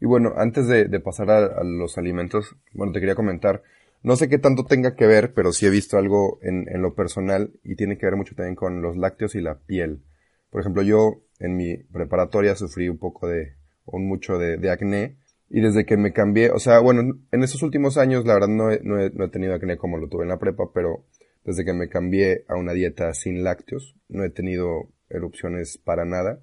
Y 0.00 0.06
bueno, 0.06 0.34
antes 0.36 0.68
de, 0.68 0.86
de 0.86 1.00
pasar 1.00 1.30
a, 1.30 1.46
a, 1.46 1.64
los 1.64 1.96
alimentos, 1.98 2.54
bueno, 2.72 2.92
te 2.92 3.00
quería 3.00 3.14
comentar, 3.14 3.62
no 4.02 4.16
sé 4.16 4.28
qué 4.28 4.38
tanto 4.38 4.64
tenga 4.64 4.94
que 4.94 5.06
ver, 5.06 5.32
pero 5.32 5.52
sí 5.52 5.66
he 5.66 5.70
visto 5.70 5.96
algo 5.96 6.38
en, 6.42 6.68
en 6.68 6.82
lo 6.82 6.94
personal 6.94 7.50
y 7.64 7.76
tiene 7.76 7.98
que 7.98 8.06
ver 8.06 8.16
mucho 8.16 8.34
también 8.34 8.56
con 8.56 8.82
los 8.82 8.96
lácteos 8.96 9.34
y 9.34 9.40
la 9.40 9.58
piel. 9.58 10.02
Por 10.50 10.60
ejemplo, 10.60 10.82
yo 10.82 11.22
en 11.38 11.56
mi 11.56 11.76
preparatoria 11.76 12.54
sufrí 12.54 12.88
un 12.88 12.98
poco 12.98 13.26
de, 13.26 13.54
o 13.84 13.98
mucho 13.98 14.38
de, 14.38 14.58
de 14.58 14.70
acné, 14.70 15.16
y 15.48 15.60
desde 15.60 15.84
que 15.86 15.96
me 15.96 16.12
cambié, 16.12 16.50
o 16.50 16.58
sea, 16.58 16.80
bueno, 16.80 17.18
en 17.30 17.42
estos 17.42 17.62
últimos 17.62 17.98
años 17.98 18.26
la 18.26 18.34
verdad 18.34 18.48
no 18.48 18.70
he, 18.70 18.80
no 18.82 18.98
he, 18.98 19.10
no 19.10 19.24
he 19.24 19.28
tenido 19.28 19.54
acné 19.54 19.76
como 19.76 19.96
lo 19.96 20.08
tuve 20.08 20.24
en 20.24 20.30
la 20.30 20.38
prepa, 20.38 20.64
pero 20.74 21.04
desde 21.46 21.64
que 21.64 21.72
me 21.72 21.88
cambié 21.88 22.44
a 22.48 22.56
una 22.56 22.72
dieta 22.72 23.14
sin 23.14 23.44
lácteos, 23.44 23.94
no 24.08 24.24
he 24.24 24.30
tenido 24.30 24.88
erupciones 25.08 25.78
para 25.78 26.04
nada 26.04 26.40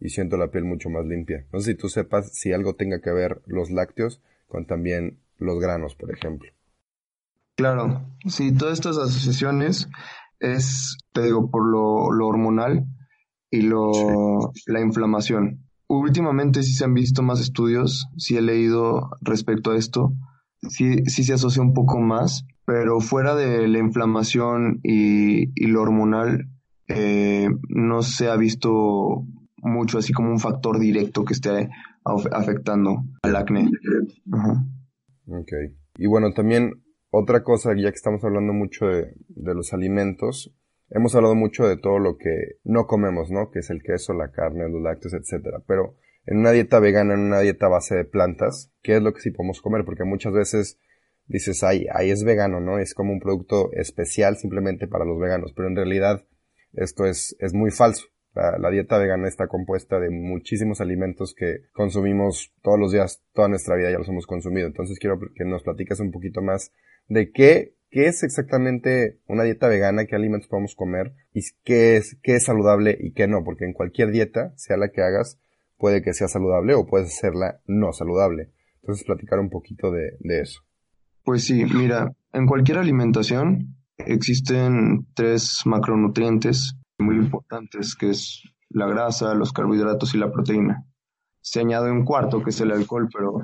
y 0.00 0.08
siento 0.08 0.36
la 0.36 0.50
piel 0.50 0.64
mucho 0.64 0.90
más 0.90 1.06
limpia. 1.06 1.46
No 1.52 1.60
sé 1.60 1.72
si 1.72 1.78
tú 1.78 1.88
sepas 1.88 2.32
si 2.34 2.52
algo 2.52 2.74
tenga 2.74 3.00
que 3.00 3.12
ver 3.12 3.42
los 3.46 3.70
lácteos 3.70 4.20
con 4.48 4.66
también 4.66 5.20
los 5.38 5.60
granos, 5.60 5.94
por 5.94 6.12
ejemplo. 6.12 6.50
Claro, 7.54 8.02
sí, 8.26 8.52
todas 8.52 8.74
estas 8.74 8.98
asociaciones 8.98 9.88
es, 10.40 10.98
te 11.12 11.22
digo, 11.22 11.48
por 11.48 11.70
lo, 11.70 12.10
lo 12.10 12.26
hormonal 12.26 12.86
y 13.52 13.62
lo, 13.62 13.92
sí. 14.54 14.62
la 14.66 14.80
inflamación. 14.80 15.64
Últimamente 15.86 16.64
sí 16.64 16.72
se 16.72 16.84
han 16.84 16.94
visto 16.94 17.22
más 17.22 17.40
estudios, 17.40 18.08
sí 18.16 18.36
he 18.36 18.42
leído 18.42 19.10
respecto 19.20 19.70
a 19.70 19.76
esto, 19.76 20.12
sí, 20.68 21.04
sí 21.06 21.22
se 21.22 21.34
asocia 21.34 21.62
un 21.62 21.74
poco 21.74 22.00
más, 22.00 22.46
pero 22.70 23.00
fuera 23.00 23.34
de 23.34 23.66
la 23.66 23.80
inflamación 23.80 24.78
y, 24.84 25.66
lo 25.66 25.82
hormonal, 25.82 26.46
eh, 26.86 27.48
no 27.68 28.02
se 28.04 28.28
ha 28.28 28.36
visto 28.36 29.26
mucho 29.56 29.98
así 29.98 30.12
como 30.12 30.30
un 30.30 30.38
factor 30.38 30.78
directo 30.78 31.24
que 31.24 31.32
esté 31.32 31.68
afectando 32.04 33.02
al 33.22 33.34
acné. 33.34 33.68
Ajá. 34.32 34.64
Ok. 35.26 35.50
Y 35.98 36.06
bueno, 36.06 36.32
también 36.32 36.84
otra 37.10 37.42
cosa, 37.42 37.74
ya 37.74 37.90
que 37.90 37.96
estamos 37.96 38.22
hablando 38.22 38.52
mucho 38.52 38.86
de, 38.86 39.14
de, 39.30 39.54
los 39.56 39.72
alimentos, 39.72 40.54
hemos 40.90 41.12
hablado 41.16 41.34
mucho 41.34 41.66
de 41.66 41.76
todo 41.76 41.98
lo 41.98 42.18
que 42.18 42.60
no 42.62 42.86
comemos, 42.86 43.32
¿no? 43.32 43.50
Que 43.50 43.58
es 43.58 43.70
el 43.70 43.82
queso, 43.82 44.12
la 44.12 44.30
carne, 44.30 44.70
los 44.70 44.80
lácteos, 44.80 45.14
etcétera. 45.14 45.58
Pero 45.66 45.96
en 46.24 46.38
una 46.38 46.52
dieta 46.52 46.78
vegana, 46.78 47.14
en 47.14 47.20
una 47.20 47.40
dieta 47.40 47.66
base 47.66 47.96
de 47.96 48.04
plantas, 48.04 48.72
¿qué 48.80 48.94
es 48.94 49.02
lo 49.02 49.12
que 49.12 49.22
sí 49.22 49.32
podemos 49.32 49.60
comer? 49.60 49.84
Porque 49.84 50.04
muchas 50.04 50.32
veces 50.32 50.78
dices, 51.30 51.62
ay, 51.62 51.86
ahí 51.92 52.10
es 52.10 52.24
vegano, 52.24 52.60
¿no? 52.60 52.78
Es 52.78 52.92
como 52.92 53.12
un 53.12 53.20
producto 53.20 53.72
especial 53.72 54.36
simplemente 54.36 54.88
para 54.88 55.04
los 55.04 55.18
veganos, 55.18 55.52
pero 55.54 55.68
en 55.68 55.76
realidad 55.76 56.24
esto 56.72 57.06
es, 57.06 57.36
es 57.38 57.54
muy 57.54 57.70
falso. 57.70 58.06
La, 58.34 58.70
dieta 58.70 58.96
vegana 58.96 59.26
está 59.26 59.48
compuesta 59.48 59.98
de 59.98 60.08
muchísimos 60.08 60.80
alimentos 60.80 61.34
que 61.34 61.62
consumimos 61.72 62.52
todos 62.62 62.78
los 62.78 62.92
días, 62.92 63.22
toda 63.32 63.48
nuestra 63.48 63.74
vida 63.74 63.90
ya 63.90 63.98
los 63.98 64.08
hemos 64.08 64.26
consumido. 64.26 64.68
Entonces 64.68 64.98
quiero 64.98 65.18
que 65.34 65.44
nos 65.44 65.64
platiques 65.64 65.98
un 65.98 66.12
poquito 66.12 66.40
más 66.40 66.72
de 67.08 67.32
qué, 67.32 67.74
qué 67.90 68.06
es 68.06 68.22
exactamente 68.22 69.18
una 69.26 69.42
dieta 69.42 69.66
vegana, 69.66 70.06
qué 70.06 70.14
alimentos 70.14 70.48
podemos 70.48 70.76
comer 70.76 71.12
y 71.34 71.40
qué 71.64 71.96
es, 71.96 72.18
qué 72.22 72.36
es 72.36 72.44
saludable 72.44 72.96
y 73.00 73.12
qué 73.12 73.26
no, 73.26 73.42
porque 73.42 73.64
en 73.64 73.72
cualquier 73.72 74.12
dieta, 74.12 74.52
sea 74.56 74.76
la 74.76 74.90
que 74.90 75.02
hagas, 75.02 75.40
puede 75.76 76.00
que 76.00 76.14
sea 76.14 76.28
saludable 76.28 76.74
o 76.74 76.86
puede 76.86 77.06
hacerla 77.06 77.60
no 77.66 77.92
saludable. 77.92 78.50
Entonces, 78.82 79.04
platicar 79.04 79.40
un 79.40 79.50
poquito 79.50 79.90
de, 79.90 80.16
de 80.20 80.40
eso. 80.40 80.62
Pues 81.30 81.44
sí, 81.44 81.64
mira, 81.64 82.10
en 82.32 82.44
cualquier 82.44 82.78
alimentación 82.78 83.76
existen 83.98 85.06
tres 85.14 85.60
macronutrientes 85.64 86.74
muy 86.98 87.14
importantes, 87.14 87.94
que 87.94 88.10
es 88.10 88.42
la 88.68 88.88
grasa, 88.88 89.32
los 89.34 89.52
carbohidratos 89.52 90.12
y 90.12 90.18
la 90.18 90.32
proteína. 90.32 90.84
Se 91.40 91.60
añade 91.60 91.92
un 91.92 92.04
cuarto, 92.04 92.42
que 92.42 92.50
es 92.50 92.60
el 92.60 92.72
alcohol, 92.72 93.08
pero 93.14 93.42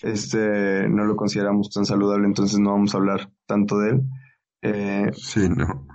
este 0.00 0.88
no 0.88 1.04
lo 1.04 1.14
consideramos 1.14 1.68
tan 1.68 1.84
saludable, 1.84 2.26
entonces 2.26 2.58
no 2.58 2.70
vamos 2.70 2.94
a 2.94 2.96
hablar 2.96 3.30
tanto 3.44 3.80
de 3.80 3.90
él. 3.90 4.02
Eh, 4.62 5.10
sí, 5.12 5.46
no. 5.50 5.86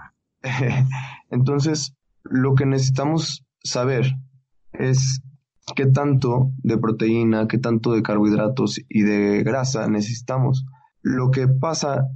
entonces, 1.31 1.97
lo 2.21 2.53
que 2.53 2.67
necesitamos 2.67 3.47
saber 3.63 4.13
es 4.73 5.23
qué 5.75 5.87
tanto 5.87 6.51
de 6.57 6.77
proteína, 6.77 7.47
qué 7.47 7.57
tanto 7.57 7.93
de 7.93 8.03
carbohidratos 8.03 8.79
y 8.87 9.01
de 9.01 9.41
grasa 9.41 9.87
necesitamos. 9.87 10.67
Lo 11.01 11.31
que 11.31 11.47
pasa 11.47 12.07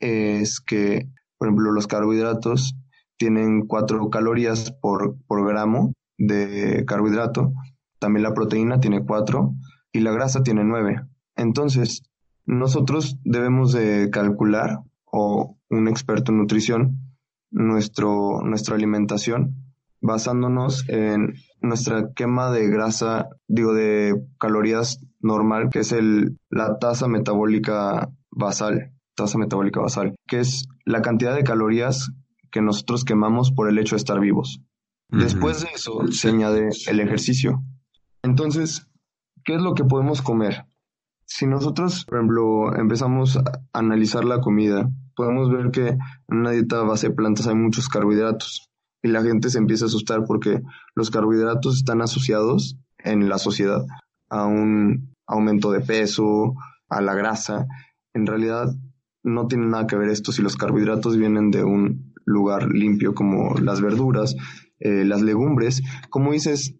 es 0.00 0.60
que, 0.60 1.08
por 1.38 1.48
ejemplo, 1.48 1.72
los 1.72 1.86
carbohidratos 1.86 2.74
tienen 3.16 3.66
4 3.66 4.10
calorías 4.10 4.72
por, 4.80 5.16
por 5.26 5.46
gramo 5.46 5.92
de 6.18 6.84
carbohidrato, 6.86 7.52
también 7.98 8.24
la 8.24 8.34
proteína 8.34 8.80
tiene 8.80 9.04
4 9.04 9.52
y 9.92 10.00
la 10.00 10.12
grasa 10.12 10.42
tiene 10.42 10.64
9. 10.64 11.02
Entonces, 11.36 12.02
nosotros 12.44 13.18
debemos 13.24 13.72
de 13.72 14.10
calcular, 14.10 14.80
o 15.04 15.56
un 15.70 15.88
experto 15.88 16.32
en 16.32 16.38
nutrición, 16.38 16.98
nuestro, 17.50 18.40
nuestra 18.42 18.74
alimentación 18.74 19.62
basándonos 20.00 20.84
en 20.88 21.34
nuestra 21.60 22.12
quema 22.12 22.50
de 22.50 22.68
grasa, 22.68 23.28
digo, 23.46 23.72
de 23.72 24.20
calorías 24.38 24.98
normal, 25.20 25.68
que 25.70 25.78
es 25.80 25.92
el, 25.92 26.38
la 26.50 26.78
tasa 26.78 27.06
metabólica 27.06 28.10
basal, 28.32 28.92
tasa 29.14 29.38
metabólica 29.38 29.80
basal, 29.80 30.14
que 30.26 30.40
es 30.40 30.66
la 30.84 31.02
cantidad 31.02 31.34
de 31.34 31.44
calorías 31.44 32.10
que 32.50 32.60
nosotros 32.60 33.04
quemamos 33.04 33.52
por 33.52 33.68
el 33.68 33.78
hecho 33.78 33.94
de 33.94 33.98
estar 34.00 34.20
vivos. 34.20 34.60
Después 35.08 35.60
de 35.60 35.68
eso 35.74 36.06
se 36.10 36.30
añade 36.30 36.70
el 36.88 37.00
ejercicio. 37.00 37.62
Entonces, 38.22 38.86
¿qué 39.44 39.54
es 39.54 39.60
lo 39.60 39.74
que 39.74 39.84
podemos 39.84 40.22
comer? 40.22 40.64
Si 41.26 41.46
nosotros, 41.46 42.06
por 42.06 42.18
ejemplo, 42.18 42.76
empezamos 42.76 43.36
a 43.36 43.42
analizar 43.72 44.24
la 44.24 44.40
comida, 44.40 44.88
podemos 45.14 45.50
ver 45.50 45.70
que 45.70 45.88
en 45.88 45.98
una 46.28 46.50
dieta 46.50 46.82
base 46.82 47.08
de 47.08 47.14
plantas 47.14 47.46
hay 47.46 47.54
muchos 47.54 47.88
carbohidratos 47.88 48.70
y 49.02 49.08
la 49.08 49.22
gente 49.22 49.50
se 49.50 49.58
empieza 49.58 49.84
a 49.84 49.88
asustar 49.88 50.24
porque 50.26 50.62
los 50.94 51.10
carbohidratos 51.10 51.76
están 51.76 52.00
asociados 52.00 52.78
en 52.98 53.28
la 53.28 53.38
sociedad 53.38 53.84
a 54.30 54.46
un 54.46 55.14
aumento 55.26 55.72
de 55.72 55.80
peso, 55.80 56.54
a 56.88 57.00
la 57.00 57.14
grasa. 57.14 57.66
En 58.14 58.26
realidad 58.26 58.74
no 59.22 59.46
tiene 59.46 59.66
nada 59.66 59.86
que 59.86 59.96
ver 59.96 60.08
esto 60.08 60.32
si 60.32 60.42
los 60.42 60.56
carbohidratos 60.56 61.16
vienen 61.16 61.50
de 61.50 61.64
un 61.64 62.12
lugar 62.24 62.68
limpio 62.72 63.14
como 63.14 63.54
las 63.58 63.80
verduras, 63.80 64.34
eh, 64.80 65.04
las 65.04 65.22
legumbres. 65.22 65.82
Como 66.10 66.32
dices, 66.32 66.76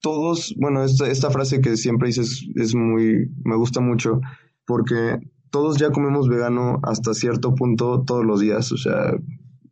todos, 0.00 0.54
bueno, 0.58 0.84
esta, 0.84 1.08
esta 1.08 1.30
frase 1.30 1.60
que 1.60 1.76
siempre 1.76 2.08
dices 2.08 2.46
es 2.54 2.74
muy, 2.74 3.30
me 3.44 3.56
gusta 3.56 3.80
mucho 3.80 4.20
porque 4.64 5.18
todos 5.50 5.78
ya 5.78 5.90
comemos 5.90 6.28
vegano 6.28 6.80
hasta 6.82 7.14
cierto 7.14 7.54
punto 7.54 8.04
todos 8.04 8.24
los 8.24 8.40
días, 8.40 8.72
o 8.72 8.76
sea, 8.76 9.12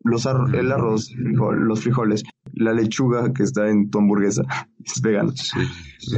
los 0.03 0.26
el 0.26 0.73
arroz, 0.73 1.12
los 1.17 1.83
frijoles, 1.83 2.23
la 2.56 2.73
lechuga 2.73 3.32
que 3.32 3.42
está 3.42 3.68
en 3.68 3.90
tu 3.90 3.99
hamburguesa 3.99 4.42
es 4.84 5.00
vegano. 5.00 5.32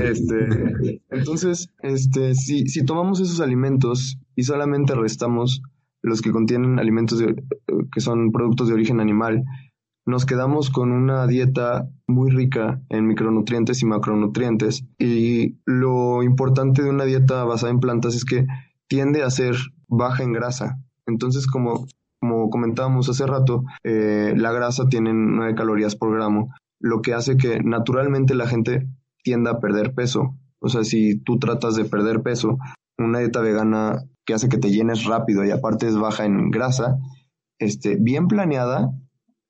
Este, 0.01 1.03
entonces, 1.11 1.69
este, 1.83 2.35
si, 2.35 2.67
si 2.69 2.85
tomamos 2.85 3.21
esos 3.21 3.41
alimentos 3.41 4.19
y 4.35 4.43
solamente 4.43 4.95
restamos 4.95 5.63
los 6.03 6.23
que 6.23 6.31
contienen 6.31 6.79
alimentos 6.79 7.23
que 7.93 8.01
son 8.01 8.31
productos 8.31 8.69
de 8.69 8.75
origen 8.75 9.01
animal, 9.01 9.45
nos 10.07 10.25
quedamos 10.25 10.71
con 10.71 10.93
una 10.93 11.27
dieta 11.27 11.89
muy 12.07 12.31
rica 12.31 12.81
en 12.91 13.09
micronutrientes 13.09 13.83
y 13.83 13.87
macronutrientes. 13.87 14.85
Y 14.99 15.59
lo 15.65 16.23
importante 16.23 16.83
de 16.83 16.91
una 16.91 17.05
dieta 17.05 17.43
basada 17.43 17.73
en 17.73 17.81
plantas 17.81 18.15
es 18.15 18.25
que 18.25 18.47
tiende 18.87 19.25
a 19.25 19.31
ser 19.31 19.57
baja 19.89 20.23
en 20.23 20.33
grasa. 20.33 20.79
Entonces, 21.07 21.49
como, 21.49 21.87
comentábamos 22.51 23.09
hace 23.09 23.27
rato, 23.27 23.65
eh, 23.85 24.35
la 24.37 24.53
grasa 24.53 24.89
tiene 24.89 25.13
9 25.13 25.55
calorías 25.55 25.97
por 25.97 26.15
gramo, 26.15 26.55
lo 26.81 27.03
que 27.03 27.15
hace 27.15 27.37
que 27.37 27.61
naturalmente 27.63 28.35
la 28.35 28.47
gente 28.47 28.89
tienda 29.23 29.53
a 29.53 29.61
perder 29.61 29.95
peso. 29.95 30.37
O 30.61 30.69
sea, 30.69 30.85
si 30.85 31.19
tú 31.21 31.39
tratas 31.39 31.77
de 31.77 31.85
perder 31.85 32.23
peso, 32.23 32.59
una 32.99 33.19
dieta 33.19 33.41
vegana 33.41 34.05
que 34.25 34.35
hace 34.35 34.49
que 34.49 34.59
te 34.59 34.71
llenes 34.71 35.05
rápido 35.05 35.45
y 35.45 35.51
aparte 35.51 35.87
es 35.87 35.97
baja 35.97 36.25
en 36.25 36.51
grasa, 36.51 36.99
este, 37.59 37.97
bien 37.97 38.29
planeada, 38.29 38.91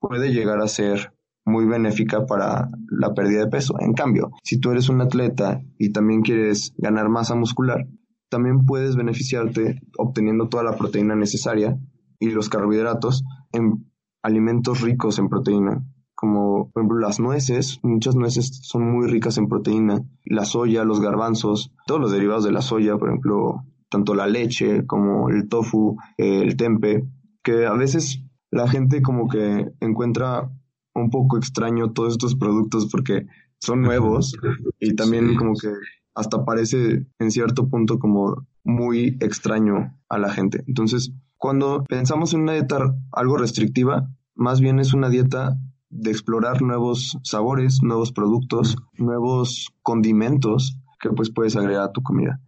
puede 0.01 0.33
llegar 0.33 0.61
a 0.61 0.69
ser 0.69 1.13
muy 1.45 1.65
benéfica 1.65 2.27
para 2.27 2.71
la 2.91 3.15
pérdida 3.15 3.41
de 3.41 3.51
peso. 3.51 3.77
En 3.81 3.93
cambio, 3.93 4.31
si 4.43 4.59
tú 4.59 4.73
eres 4.73 4.89
un 4.89 5.01
atleta 5.01 5.63
y 5.79 5.93
también 5.93 6.23
quieres 6.23 6.75
ganar 6.77 7.09
masa 7.09 7.35
muscular, 7.35 7.87
también 8.29 8.67
puedes 8.67 8.97
beneficiarte 8.97 9.81
obteniendo 9.97 10.49
toda 10.49 10.65
la 10.65 10.77
proteína 10.77 11.15
necesaria 11.15 11.79
y 12.19 12.31
los 12.31 12.49
carbohidratos 12.49 13.25
en 13.53 13.91
alimentos 14.23 14.81
ricos 14.81 15.19
en 15.19 15.29
proteína, 15.29 15.85
como 16.15 16.71
por 16.71 16.83
ejemplo 16.83 16.99
las 16.99 17.21
nueces, 17.21 17.79
muchas 17.83 18.17
nueces 18.17 18.61
son 18.63 18.91
muy 18.91 19.07
ricas 19.07 19.39
en 19.39 19.49
proteína, 19.49 20.03
la 20.25 20.45
soya, 20.45 20.85
los 20.85 21.01
garbanzos, 21.01 21.73
todos 21.87 22.01
los 22.01 22.13
derivados 22.13 22.45
de 22.45 22.53
la 22.53 22.63
soya, 22.63 22.97
por 22.97 23.09
ejemplo, 23.09 23.65
tanto 23.89 24.15
la 24.15 24.27
leche 24.27 24.87
como 24.87 25.29
el 25.31 25.49
tofu, 25.49 25.97
el 26.17 26.57
tempe, 26.57 27.05
que 27.43 27.67
a 27.67 27.75
veces 27.75 28.23
la 28.51 28.69
gente 28.69 29.03
como 29.03 29.29
que 29.29 29.71
encuentra 29.81 30.51
un 30.95 31.11
poco 31.11 31.37
extraño 31.37 31.93
todos 31.93 32.15
estos 32.15 32.35
productos 32.35 32.89
porque 32.91 33.27
son 33.61 33.83
nuevos 33.83 34.37
y 34.81 34.95
también 34.95 35.37
como 35.37 35.55
que 35.55 35.69
hasta 36.15 36.45
parece 36.45 37.07
en 37.19 37.31
cierto 37.31 37.69
punto 37.69 37.99
como 37.99 38.47
muy 38.65 39.17
extraño 39.21 39.97
a 40.09 40.19
la 40.19 40.31
gente. 40.31 40.65
Entonces, 40.67 41.13
cuando 41.47 41.85
pensamos 41.85 42.35
en 42.35 42.41
una 42.41 42.55
dieta 42.55 42.93
algo 43.13 43.37
restrictiva, 43.37 44.11
más 44.35 44.61
bien 44.61 44.81
es 44.81 44.93
una 44.95 45.11
dieta 45.11 45.57
de 45.91 46.11
explorar 46.11 46.61
nuevos 46.61 47.17
sabores, 47.23 47.85
nuevos 47.85 48.11
productos, 48.11 48.77
nuevos 48.95 49.69
condimentos 49.81 50.77
que 50.99 51.11
pues 51.11 51.31
puedes 51.31 51.55
agregar 51.55 51.85
a 51.85 51.93
tu 51.93 52.03
comida. 52.03 52.41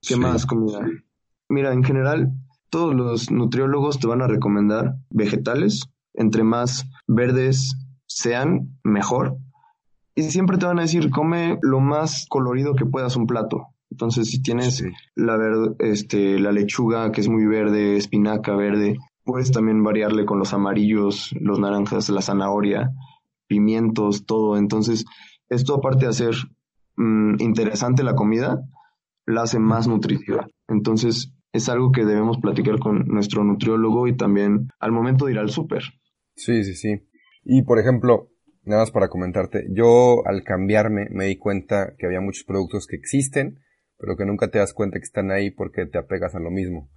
¿Qué 0.00 0.14
más 0.14 0.46
comida? 0.46 0.86
Mira, 1.48 1.72
en 1.72 1.82
general, 1.82 2.30
todos 2.70 2.94
los 2.94 3.28
nutriólogos 3.32 3.98
te 3.98 4.06
van 4.06 4.22
a 4.22 4.28
recomendar 4.28 4.98
vegetales. 5.10 5.88
Entre 6.12 6.44
más 6.44 6.88
verdes 7.08 7.74
sean, 8.06 8.78
mejor. 8.84 9.36
Y 10.14 10.30
siempre 10.30 10.58
te 10.58 10.66
van 10.66 10.78
a 10.78 10.82
decir, 10.82 11.10
come 11.10 11.58
lo 11.60 11.80
más 11.80 12.26
colorido 12.28 12.76
que 12.76 12.86
puedas 12.86 13.16
un 13.16 13.26
plato. 13.26 13.73
Entonces, 13.94 14.28
si 14.28 14.42
tienes 14.42 14.82
la, 15.14 15.38
este, 15.78 16.40
la 16.40 16.50
lechuga 16.50 17.12
que 17.12 17.20
es 17.20 17.28
muy 17.28 17.46
verde, 17.46 17.96
espinaca 17.96 18.56
verde, 18.56 18.96
puedes 19.22 19.52
también 19.52 19.84
variarle 19.84 20.24
con 20.24 20.40
los 20.40 20.52
amarillos, 20.52 21.32
los 21.38 21.60
naranjas, 21.60 22.08
la 22.08 22.20
zanahoria, 22.20 22.90
pimientos, 23.46 24.26
todo. 24.26 24.56
Entonces, 24.56 25.04
esto 25.48 25.76
aparte 25.76 26.06
de 26.06 26.10
hacer 26.10 26.34
mm, 26.96 27.36
interesante 27.38 28.02
la 28.02 28.16
comida, 28.16 28.64
la 29.26 29.42
hace 29.42 29.60
más 29.60 29.86
nutritiva. 29.86 30.48
Entonces, 30.66 31.32
es 31.52 31.68
algo 31.68 31.92
que 31.92 32.04
debemos 32.04 32.38
platicar 32.38 32.80
con 32.80 33.06
nuestro 33.06 33.44
nutriólogo 33.44 34.08
y 34.08 34.16
también 34.16 34.70
al 34.80 34.90
momento 34.90 35.26
de 35.26 35.34
ir 35.34 35.38
al 35.38 35.50
súper. 35.50 35.84
Sí, 36.34 36.64
sí, 36.64 36.74
sí. 36.74 37.06
Y 37.44 37.62
por 37.62 37.78
ejemplo, 37.78 38.32
nada 38.64 38.82
más 38.82 38.90
para 38.90 39.08
comentarte, 39.08 39.68
yo 39.70 40.26
al 40.26 40.42
cambiarme 40.42 41.06
me 41.12 41.26
di 41.26 41.38
cuenta 41.38 41.94
que 41.96 42.06
había 42.06 42.20
muchos 42.20 42.42
productos 42.42 42.88
que 42.88 42.96
existen, 42.96 43.60
pero 43.98 44.16
que 44.16 44.24
nunca 44.24 44.48
te 44.48 44.58
das 44.58 44.74
cuenta 44.74 44.98
que 44.98 45.04
están 45.04 45.30
ahí 45.30 45.50
porque 45.50 45.86
te 45.86 45.98
apegas 45.98 46.34
a 46.34 46.40
lo 46.40 46.50
mismo. 46.50 46.90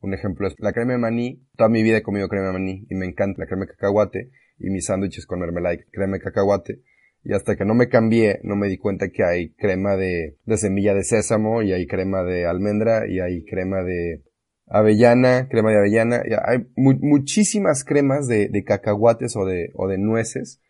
Un 0.00 0.14
ejemplo 0.14 0.48
es 0.48 0.54
la 0.58 0.72
crema 0.72 0.92
de 0.92 0.98
maní. 0.98 1.46
Toda 1.56 1.68
mi 1.68 1.82
vida 1.82 1.98
he 1.98 2.02
comido 2.02 2.28
crema 2.28 2.48
de 2.48 2.52
maní 2.52 2.86
y 2.90 2.94
me 2.94 3.06
encanta 3.06 3.40
la 3.40 3.46
crema 3.46 3.66
de 3.66 3.72
cacahuate 3.72 4.30
y 4.58 4.70
mis 4.70 4.86
sándwiches 4.86 5.26
con 5.26 5.40
mermelada 5.40 5.74
y 5.74 5.78
crema 5.90 6.14
de 6.14 6.22
cacahuate. 6.22 6.82
Y 7.24 7.34
hasta 7.34 7.54
que 7.54 7.64
no 7.64 7.74
me 7.74 7.88
cambié, 7.88 8.40
no 8.42 8.56
me 8.56 8.68
di 8.68 8.78
cuenta 8.78 9.10
que 9.10 9.22
hay 9.22 9.50
crema 9.54 9.96
de, 9.96 10.38
semilla 10.56 10.92
de 10.92 11.04
sésamo 11.04 11.62
y 11.62 11.72
hay 11.72 11.86
crema 11.86 12.24
de 12.24 12.46
almendra 12.46 13.06
y 13.08 13.20
hay 13.20 13.44
crema 13.44 13.84
de 13.84 14.24
avellana, 14.66 15.48
crema 15.48 15.70
de 15.70 15.78
avellana. 15.78 16.22
Y 16.24 16.32
hay 16.32 16.66
muchísimas 16.74 17.84
cremas 17.84 18.26
de, 18.26 18.64
cacahuates 18.66 19.36
o 19.36 19.46
de 19.46 19.98
nueces 19.98 20.60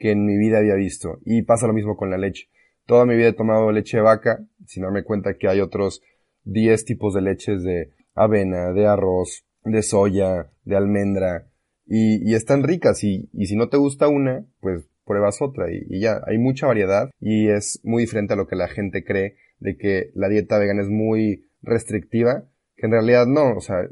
que 0.00 0.10
en 0.10 0.24
mi 0.24 0.36
vida 0.36 0.58
había 0.58 0.74
visto. 0.74 1.20
Y 1.24 1.42
pasa 1.42 1.68
lo 1.68 1.74
mismo 1.74 1.96
con 1.96 2.10
la 2.10 2.18
leche. 2.18 2.48
Toda 2.90 3.06
mi 3.06 3.14
vida 3.14 3.28
he 3.28 3.32
tomado 3.32 3.70
leche 3.70 3.98
de 3.98 4.02
vaca, 4.02 4.44
sin 4.66 4.82
darme 4.82 5.04
cuenta 5.04 5.38
que 5.38 5.46
hay 5.46 5.60
otros 5.60 6.02
10 6.42 6.84
tipos 6.84 7.14
de 7.14 7.20
leches 7.20 7.62
de 7.62 7.92
avena, 8.16 8.72
de 8.72 8.84
arroz, 8.84 9.46
de 9.62 9.80
soya, 9.84 10.50
de 10.64 10.76
almendra, 10.76 11.46
y, 11.86 12.34
están 12.34 12.64
ricas, 12.64 13.04
y, 13.04 13.30
y 13.32 13.46
si 13.46 13.54
no 13.54 13.68
te 13.68 13.76
gusta 13.76 14.08
una, 14.08 14.44
pues 14.58 14.90
pruebas 15.04 15.40
otra 15.40 15.70
y, 15.70 15.86
y 15.88 16.00
ya, 16.00 16.20
hay 16.26 16.38
mucha 16.38 16.66
variedad 16.66 17.10
y 17.20 17.48
es 17.48 17.78
muy 17.84 18.02
diferente 18.02 18.32
a 18.32 18.36
lo 18.36 18.48
que 18.48 18.56
la 18.56 18.66
gente 18.66 19.04
cree 19.04 19.36
de 19.60 19.76
que 19.76 20.10
la 20.14 20.28
dieta 20.28 20.58
vegana 20.58 20.82
es 20.82 20.88
muy 20.88 21.48
restrictiva, 21.62 22.48
que 22.74 22.86
en 22.86 22.92
realidad 22.92 23.28
no, 23.28 23.56
o 23.56 23.60
sea, 23.60 23.88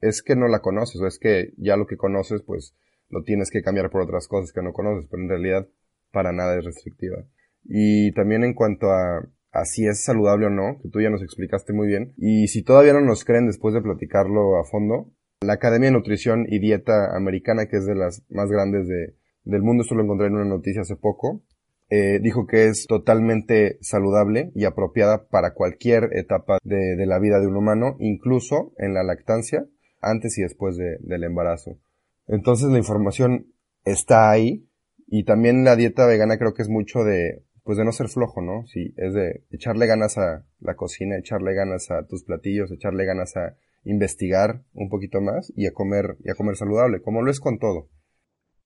es 0.00 0.20
que 0.20 0.34
no 0.34 0.48
la 0.48 0.62
conoces, 0.62 1.00
o 1.00 1.06
es 1.06 1.20
que 1.20 1.52
ya 1.58 1.76
lo 1.76 1.86
que 1.86 1.96
conoces, 1.96 2.42
pues 2.42 2.74
lo 3.08 3.22
tienes 3.22 3.52
que 3.52 3.62
cambiar 3.62 3.88
por 3.88 4.02
otras 4.02 4.26
cosas 4.26 4.52
que 4.52 4.62
no 4.62 4.72
conoces, 4.72 5.06
pero 5.08 5.22
en 5.22 5.28
realidad 5.28 5.68
para 6.10 6.32
nada 6.32 6.58
es 6.58 6.64
restrictiva. 6.64 7.24
Y 7.64 8.12
también 8.12 8.44
en 8.44 8.54
cuanto 8.54 8.90
a, 8.90 9.28
a 9.52 9.64
si 9.64 9.86
es 9.86 10.02
saludable 10.02 10.46
o 10.46 10.50
no, 10.50 10.78
que 10.82 10.88
tú 10.88 11.00
ya 11.00 11.10
nos 11.10 11.22
explicaste 11.22 11.72
muy 11.72 11.86
bien, 11.86 12.14
y 12.16 12.48
si 12.48 12.62
todavía 12.62 12.94
no 12.94 13.00
nos 13.00 13.24
creen 13.24 13.46
después 13.46 13.74
de 13.74 13.82
platicarlo 13.82 14.58
a 14.58 14.64
fondo, 14.64 15.12
la 15.42 15.54
Academia 15.54 15.88
de 15.88 15.94
Nutrición 15.94 16.46
y 16.48 16.58
Dieta 16.58 17.14
Americana, 17.14 17.66
que 17.66 17.76
es 17.76 17.86
de 17.86 17.94
las 17.94 18.24
más 18.30 18.50
grandes 18.50 18.88
de, 18.88 19.14
del 19.44 19.62
mundo, 19.62 19.82
esto 19.82 19.94
lo 19.94 20.02
encontré 20.02 20.28
en 20.28 20.34
una 20.34 20.44
noticia 20.44 20.82
hace 20.82 20.96
poco, 20.96 21.42
eh, 21.90 22.20
dijo 22.22 22.46
que 22.46 22.68
es 22.68 22.86
totalmente 22.86 23.76
saludable 23.82 24.50
y 24.54 24.64
apropiada 24.64 25.26
para 25.28 25.52
cualquier 25.52 26.16
etapa 26.16 26.58
de, 26.62 26.96
de, 26.96 27.06
la 27.06 27.18
vida 27.18 27.38
de 27.38 27.46
un 27.46 27.56
humano, 27.56 27.96
incluso 27.98 28.72
en 28.78 28.94
la 28.94 29.02
lactancia, 29.02 29.66
antes 30.00 30.38
y 30.38 30.42
después 30.42 30.76
de, 30.76 30.96
del 31.00 31.24
embarazo. 31.24 31.78
Entonces 32.26 32.70
la 32.70 32.78
información 32.78 33.52
está 33.84 34.30
ahí 34.30 34.66
y 35.06 35.24
también 35.24 35.64
la 35.64 35.76
dieta 35.76 36.06
vegana 36.06 36.38
creo 36.38 36.54
que 36.54 36.62
es 36.62 36.70
mucho 36.70 37.00
de, 37.04 37.44
pues 37.64 37.78
de 37.78 37.84
no 37.84 37.92
ser 37.92 38.08
flojo, 38.08 38.42
¿no? 38.42 38.66
Sí, 38.66 38.92
es 38.96 39.14
de 39.14 39.44
echarle 39.50 39.86
ganas 39.86 40.18
a 40.18 40.44
la 40.60 40.74
cocina, 40.74 41.16
echarle 41.18 41.54
ganas 41.54 41.90
a 41.90 42.06
tus 42.06 42.24
platillos, 42.24 42.70
echarle 42.72 43.04
ganas 43.04 43.36
a 43.36 43.56
investigar 43.84 44.62
un 44.72 44.88
poquito 44.88 45.20
más 45.20 45.52
y 45.56 45.66
a 45.66 45.72
comer, 45.72 46.16
y 46.24 46.30
a 46.30 46.34
comer 46.34 46.56
saludable, 46.56 47.02
como 47.02 47.22
lo 47.22 47.30
es 47.30 47.40
con 47.40 47.58
todo. 47.58 47.88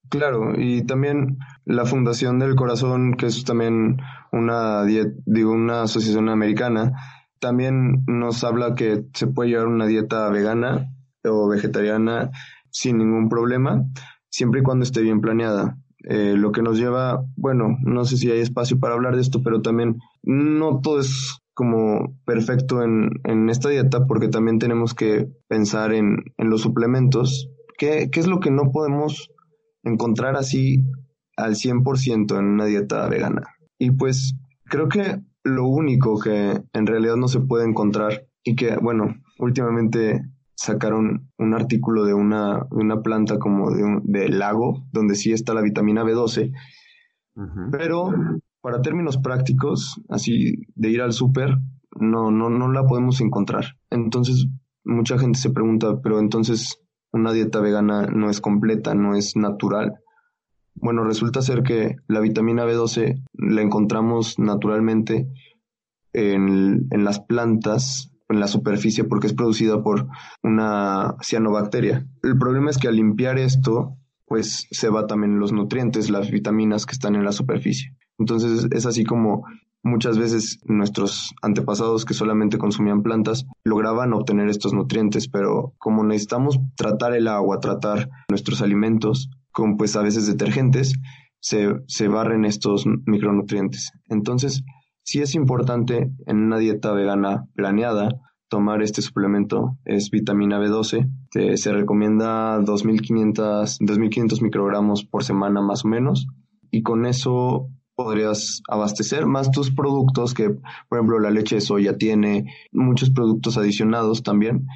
Claro, 0.09 0.53
y 0.57 0.83
también 0.87 1.39
la 1.65 1.85
Fundación 1.85 2.39
del 2.39 2.55
Corazón, 2.55 3.15
que 3.15 3.27
es 3.27 3.45
también 3.45 3.97
una, 4.31 4.85
digo, 4.85 5.53
una 5.53 5.83
asociación 5.83 6.29
americana, 6.29 6.93
también 7.41 8.05
nos 8.07 8.45
habla 8.45 8.75
que 8.75 9.05
se 9.15 9.27
puede 9.27 9.51
llevar 9.51 9.67
una 9.67 9.87
dieta 9.87 10.29
vegana 10.31 10.93
o 11.25 11.49
vegetariana 11.49 12.31
sin 12.71 12.99
ningún 12.99 13.29
problema, 13.29 13.85
siempre 14.29 14.61
y 14.61 14.63
cuando 14.63 14.85
esté 14.85 15.03
bien 15.03 15.21
planeada. 15.21 15.77
Eh, 16.07 16.35
lo 16.37 16.53
que 16.53 16.63
nos 16.63 16.79
lleva, 16.79 17.25
bueno, 17.37 17.77
no 17.83 18.05
sé 18.05 18.17
si 18.17 18.31
hay 18.31 18.41
espacio 18.41 18.79
para 18.79 18.95
hablar 18.95 19.17
de 19.17 19.23
esto, 19.23 19.43
pero 19.43 19.61
también 19.61 19.99
no 20.23 20.81
todo 20.81 21.01
es 21.01 21.41
como 21.53 22.17
perfecto 22.25 22.83
en, 22.83 23.11
en 23.25 23.49
esta 23.51 23.69
dieta 23.69 24.07
porque 24.07 24.29
también 24.29 24.59
tenemos 24.59 24.95
que 24.95 25.29
pensar 25.49 25.93
en, 25.93 26.17
en 26.37 26.51
los 26.51 26.61
suplementos. 26.61 27.51
¿Qué, 27.79 28.09
¿Qué 28.11 28.21
es 28.21 28.27
lo 28.27 28.41
que 28.41 28.51
no 28.51 28.71
podemos 28.71 29.31
encontrar 29.87 30.37
así 30.37 30.85
al 31.37 31.55
100% 31.55 32.39
en 32.39 32.45
una 32.45 32.65
dieta 32.65 33.09
vegana. 33.09 33.43
Y 33.79 33.93
pues 33.93 34.35
creo 34.65 34.89
que 34.89 35.21
lo 35.45 35.67
único 35.69 36.19
que 36.19 36.63
en 36.73 36.87
realidad 36.87 37.17
no 37.17 37.29
se 37.29 37.41
puede 37.41 37.69
encontrar 37.69 38.27
y 38.43 38.57
que, 38.57 38.77
bueno, 38.77 39.15
últimamente 39.39 40.23
sacaron 40.57 41.31
un 41.39 41.55
artículo 41.55 42.05
de 42.05 42.15
una, 42.15 42.67
una 42.71 43.03
planta 43.03 43.39
como 43.39 43.71
de, 43.71 43.85
un, 43.85 44.03
de 44.05 44.29
lago, 44.29 44.87
donde 44.91 45.15
sí 45.15 45.33
está 45.33 45.55
la 45.55 45.61
vitamina 45.61 46.03
B12, 46.03 46.53
pero 47.71 48.11
para 48.63 48.81
términos 48.81 49.19
prácticos, 49.19 50.03
así 50.09 50.67
de 50.75 50.91
ir 50.91 51.03
al 51.03 51.13
súper, 51.13 51.59
no, 52.01 52.31
no, 52.31 52.49
no 52.51 52.73
la 52.73 52.87
podemos 52.87 53.21
encontrar. 53.21 53.77
Entonces, 53.91 54.49
mucha 54.85 55.19
gente 55.19 55.39
se 55.39 55.51
pregunta, 55.51 56.01
pero 56.03 56.19
entonces, 56.19 56.79
una 57.13 57.33
dieta 57.33 57.61
vegana 57.61 58.07
no 58.07 58.31
es 58.31 58.41
completa, 58.41 58.95
no 58.95 59.15
es 59.15 59.37
natural. 59.37 60.01
Bueno, 60.75 61.05
resulta 61.05 61.43
ser 61.43 61.63
que 61.63 61.97
la 62.09 62.21
vitamina 62.21 62.65
B12 62.65 63.23
la 63.35 63.63
encontramos 63.63 64.39
naturalmente 64.39 65.29
en, 66.13 66.89
en 66.91 67.05
las 67.05 67.21
plantas, 67.21 68.11
en 68.29 68.41
la 68.41 68.49
superficie, 68.49 69.05
porque 69.05 69.29
es 69.29 69.35
producida 69.35 69.83
por 69.83 70.09
una 70.43 71.15
cianobacteria. 71.23 72.07
El 72.23 72.39
problema 72.39 72.71
es 72.71 72.79
que 72.79 72.89
al 72.89 72.97
limpiar 72.97 73.39
esto, 73.39 73.97
pues 74.27 74.67
se 74.71 74.89
va 74.89 75.07
también 75.07 75.39
los 75.39 75.53
nutrientes, 75.53 76.11
las 76.11 76.31
vitaminas 76.31 76.87
que 76.87 76.93
están 76.93 77.15
en 77.15 77.25
la 77.25 77.33
superficie. 77.33 77.95
Entonces 78.19 78.67
es 78.71 78.87
así 78.87 79.05
como 79.05 79.45
Muchas 79.87 80.19
veces 80.19 80.59
nuestros 80.65 81.33
antepasados 81.43 82.05
que 82.05 82.13
solamente 82.13 82.59
consumían 82.59 83.05
plantas 83.05 83.47
lograban 83.63 84.15
obtener 84.15 84.49
estos 84.49 84.73
nutrientes, 84.73 85.29
pero 85.29 85.75
como 85.79 86.03
necesitamos 86.03 86.59
tratar 86.75 87.15
el 87.15 87.29
agua, 87.29 87.61
tratar 87.61 88.09
nuestros 88.29 88.63
alimentos 88.63 89.31
con 89.53 89.77
pues 89.77 89.95
a 89.95 90.03
veces 90.03 90.27
detergentes, 90.27 90.95
se, 91.39 91.77
se 91.87 92.09
barren 92.09 92.45
estos 92.45 92.85
micronutrientes. 93.07 93.93
Entonces, 94.09 94.65
sí 95.07 95.23
es 95.23 95.35
importante 95.35 96.11
en 96.27 96.37
una 96.39 96.59
dieta 96.59 96.93
vegana 96.93 97.47
planeada 97.55 98.09
tomar 98.49 98.83
este 98.83 99.03
suplemento, 99.03 99.79
es 99.85 100.11
vitamina 100.11 100.61
B12, 100.61 101.09
que 101.31 101.57
se 101.57 101.73
recomienda 101.73 102.59
2.500, 102.61 103.79
2.500 103.81 104.43
microgramos 104.43 105.05
por 105.05 105.25
semana 105.25 105.61
más 105.63 105.85
o 105.85 105.89
menos, 105.89 106.27
y 106.71 106.83
con 106.83 107.07
eso 107.07 107.69
podrías 107.95 108.63
abastecer 108.69 109.27
más 109.27 109.51
tus 109.51 109.73
productos, 109.73 110.35
que 110.35 110.51
por 110.51 110.99
ejemplo 110.99 111.19
la 111.19 111.31
leche 111.31 111.57
de 111.57 111.61
soya 111.61 111.97
tiene 111.97 112.45
muchos 112.71 113.11
productos 113.11 113.57
adicionados 113.57 114.23
también. 114.23 114.67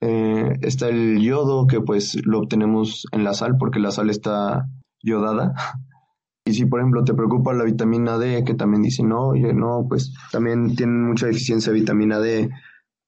Eh, 0.00 0.58
está 0.62 0.88
el 0.88 1.20
yodo, 1.20 1.66
que 1.66 1.80
pues 1.80 2.18
lo 2.24 2.40
obtenemos 2.40 3.06
en 3.12 3.22
la 3.22 3.34
sal, 3.34 3.56
porque 3.58 3.78
la 3.78 3.92
sal 3.92 4.10
está 4.10 4.66
yodada. 5.02 5.54
Y 6.44 6.54
si, 6.54 6.66
por 6.66 6.80
ejemplo, 6.80 7.04
te 7.04 7.14
preocupa 7.14 7.52
la 7.52 7.64
vitamina 7.64 8.18
D, 8.18 8.44
que 8.44 8.54
también 8.54 8.82
dicen, 8.82 9.08
no, 9.08 9.28
oye, 9.28 9.54
no, 9.54 9.86
pues 9.88 10.12
también 10.32 10.74
tienen 10.74 11.04
mucha 11.06 11.26
deficiencia 11.26 11.72
de 11.72 11.80
vitamina 11.80 12.18
D, 12.18 12.50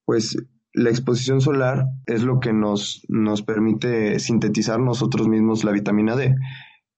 pues 0.04 0.36
la 0.72 0.90
exposición 0.90 1.40
solar 1.40 1.86
es 2.06 2.22
lo 2.22 2.40
que 2.40 2.52
nos, 2.52 3.04
nos 3.08 3.42
permite 3.42 4.18
sintetizar 4.18 4.80
nosotros 4.80 5.28
mismos 5.28 5.64
la 5.64 5.72
vitamina 5.72 6.16
D. 6.16 6.34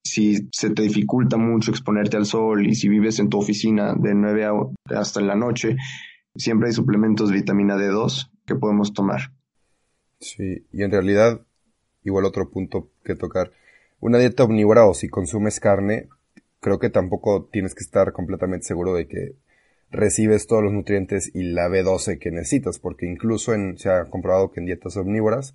Si 0.03 0.49
se 0.53 0.70
te 0.70 0.83
dificulta 0.83 1.37
mucho 1.37 1.70
exponerte 1.70 2.16
al 2.16 2.27
sol 2.27 2.66
y 2.66 2.75
si 2.75 2.88
vives 2.88 3.18
en 3.18 3.29
tu 3.29 3.38
oficina 3.38 3.94
de 3.94 4.14
9 4.14 4.49
hasta 4.87 5.20
en 5.20 5.27
la 5.27 5.37
noche, 5.37 5.77
siempre 6.35 6.68
hay 6.68 6.72
suplementos 6.72 7.29
de 7.29 7.37
vitamina 7.37 7.77
D2 7.77 8.31
que 8.46 8.55
podemos 8.55 8.92
tomar. 8.92 9.33
Sí, 10.20 10.66
y 10.72 10.83
en 10.83 10.90
realidad, 10.90 11.42
igual 12.03 12.25
otro 12.25 12.51
punto 12.51 12.90
que 13.05 13.14
tocar, 13.14 13.53
una 14.01 14.18
dieta 14.18 14.44
omnívora 14.44 14.87
o 14.87 14.94
si 14.94 15.09
consumes 15.09 15.61
carne, 15.61 16.09
creo 16.66 16.81
que 16.81 16.90
tampoco 16.90 17.44
tienes 17.44 17.76
que 17.76 17.85
estar 17.85 18.11
completamente 18.11 18.66
seguro 18.66 18.92
de 18.92 19.07
que 19.07 19.37
recibes 19.92 20.48
todos 20.48 20.64
los 20.64 20.72
nutrientes 20.72 21.31
y 21.33 21.44
la 21.44 21.68
B12 21.68 22.18
que 22.18 22.33
necesitas, 22.33 22.81
porque 22.81 23.07
incluso 23.07 23.55
en, 23.55 23.79
se 23.79 23.88
ha 23.88 24.07
comprobado 24.07 24.50
que 24.50 24.59
en 24.59 24.66
dietas 24.66 24.96
omnívoras 24.96 25.55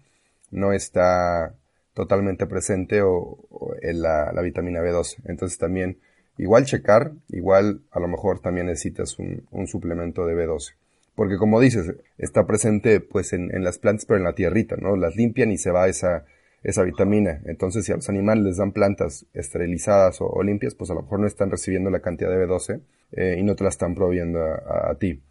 no 0.51 0.71
está 0.71 1.53
totalmente 1.93 2.47
presente 2.47 3.01
o, 3.01 3.39
en 3.81 4.01
la, 4.01 4.31
vitamina 4.41 4.79
B12. 4.79 5.17
Entonces 5.25 5.57
también, 5.57 5.97
igual 6.37 6.63
checar, 6.63 7.11
igual 7.27 7.81
a 7.91 7.99
lo 7.99 8.07
mejor 8.07 8.39
también 8.39 8.67
necesitas 8.67 9.19
un, 9.19 9.45
un 9.51 9.67
suplemento 9.67 10.25
de 10.25 10.33
B12. 10.33 10.75
Porque 11.13 11.35
como 11.35 11.59
dices, 11.59 11.93
está 12.17 12.47
presente 12.47 13.01
pues 13.01 13.33
en, 13.33 13.53
en, 13.53 13.65
las 13.65 13.79
plantas, 13.79 14.05
pero 14.05 14.17
en 14.17 14.23
la 14.23 14.33
tierrita, 14.33 14.77
¿no? 14.77 14.95
Las 14.95 15.17
limpian 15.17 15.51
y 15.51 15.57
se 15.57 15.71
va 15.71 15.89
esa, 15.89 16.23
esa 16.63 16.83
vitamina. 16.83 17.41
Entonces, 17.45 17.85
si 17.85 17.91
a 17.91 17.95
los 17.95 18.09
animales 18.09 18.43
les 18.43 18.57
dan 18.57 18.71
plantas 18.71 19.25
esterilizadas 19.33 20.17
o, 20.21 20.41
limpias, 20.43 20.75
pues 20.75 20.91
a 20.91 20.93
lo 20.93 21.01
mejor 21.01 21.19
no 21.19 21.27
están 21.27 21.49
recibiendo 21.49 21.89
la 21.89 22.01
cantidad 22.01 22.29
de 22.29 22.47
B12 22.47 22.81
eh, 23.13 23.37
y 23.39 23.43
no 23.43 23.55
te 23.55 23.63
la 23.63 23.69
están 23.69 23.95
proveyendo 23.95 24.39
a, 24.41 24.91
a, 24.91 24.95
ti. 24.95 25.21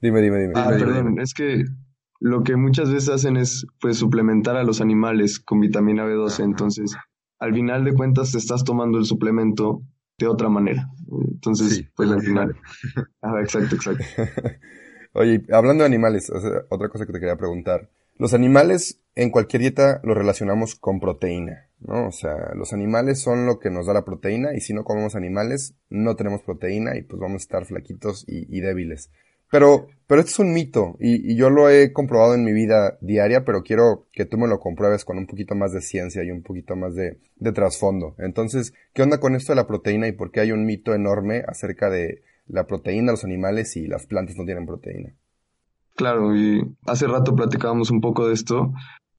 Dime, 0.00 0.20
dime, 0.20 0.40
dime. 0.40 0.52
Ah, 0.56 0.70
perdón, 0.70 1.20
es 1.20 1.34
que 1.34 1.64
lo 2.20 2.42
que 2.42 2.56
muchas 2.56 2.90
veces 2.92 3.10
hacen 3.10 3.36
es 3.36 3.66
pues 3.80 3.98
suplementar 3.98 4.56
a 4.56 4.64
los 4.64 4.80
animales 4.80 5.38
con 5.38 5.60
vitamina 5.60 6.06
B12, 6.06 6.44
entonces 6.44 6.96
al 7.38 7.52
final 7.52 7.84
de 7.84 7.92
cuentas 7.94 8.32
te 8.32 8.38
estás 8.38 8.64
tomando 8.64 8.98
el 8.98 9.04
suplemento 9.04 9.82
de 10.18 10.26
otra 10.26 10.48
manera. 10.48 10.88
Entonces, 11.10 11.84
pues 11.94 12.10
al 12.10 12.22
final. 12.22 12.56
Ah, 13.20 13.40
exacto, 13.42 13.76
exacto. 13.76 14.04
Oye, 15.12 15.44
hablando 15.52 15.82
de 15.82 15.86
animales, 15.86 16.32
otra 16.70 16.88
cosa 16.88 17.06
que 17.06 17.12
te 17.12 17.20
quería 17.20 17.36
preguntar. 17.36 17.90
Los 18.16 18.34
animales 18.34 19.00
en 19.14 19.30
cualquier 19.30 19.62
dieta 19.62 20.00
los 20.02 20.16
relacionamos 20.16 20.74
con 20.74 21.00
proteína, 21.00 21.68
¿no? 21.80 22.08
O 22.08 22.12
sea, 22.12 22.52
los 22.54 22.72
animales 22.72 23.20
son 23.20 23.46
lo 23.46 23.58
que 23.58 23.70
nos 23.70 23.86
da 23.86 23.94
la 23.94 24.04
proteína 24.04 24.54
y 24.54 24.60
si 24.60 24.74
no 24.74 24.84
comemos 24.84 25.14
animales 25.14 25.74
no 25.88 26.16
tenemos 26.16 26.42
proteína 26.42 26.96
y 26.96 27.02
pues 27.02 27.20
vamos 27.20 27.42
a 27.42 27.44
estar 27.44 27.64
flaquitos 27.64 28.24
y, 28.26 28.46
y 28.56 28.60
débiles. 28.60 29.10
Pero, 29.50 29.86
pero 30.08 30.20
esto 30.20 30.32
es 30.32 30.38
un 30.40 30.52
mito 30.52 30.96
y, 30.98 31.36
yo 31.36 31.48
lo 31.48 31.70
he 31.70 31.92
comprobado 31.92 32.34
en 32.34 32.44
mi 32.44 32.52
vida 32.52 32.98
diaria, 33.00 33.44
pero 33.44 33.62
quiero 33.62 34.08
que 34.12 34.24
tú 34.24 34.36
me 34.36 34.48
lo 34.48 34.58
compruebes 34.58 35.04
con 35.04 35.16
un 35.16 35.26
poquito 35.26 35.54
más 35.54 35.72
de 35.72 35.80
ciencia 35.80 36.24
y 36.24 36.32
un 36.32 36.42
poquito 36.42 36.74
más 36.74 36.96
de, 36.96 37.20
de 37.36 37.52
trasfondo. 37.52 38.16
Entonces, 38.18 38.74
¿qué 38.94 39.02
onda 39.02 39.20
con 39.20 39.36
esto 39.36 39.52
de 39.52 39.56
la 39.56 39.68
proteína 39.68 40.08
y 40.08 40.12
por 40.12 40.32
qué 40.32 40.40
hay 40.40 40.50
un 40.50 40.66
mito 40.66 40.92
enorme 40.92 41.44
acerca 41.46 41.88
de 41.88 42.24
la 42.48 42.66
proteína 42.66 43.12
los 43.12 43.24
animales 43.24 43.76
y 43.76 43.86
las 43.86 44.06
plantas 44.06 44.36
no 44.36 44.44
tienen 44.44 44.66
proteína? 44.66 45.14
Claro, 45.94 46.34
y 46.34 46.60
hace 46.86 47.06
rato 47.06 47.36
platicábamos 47.36 47.92
un 47.92 48.00
poco 48.00 48.26
de 48.26 48.34
esto. 48.34 48.72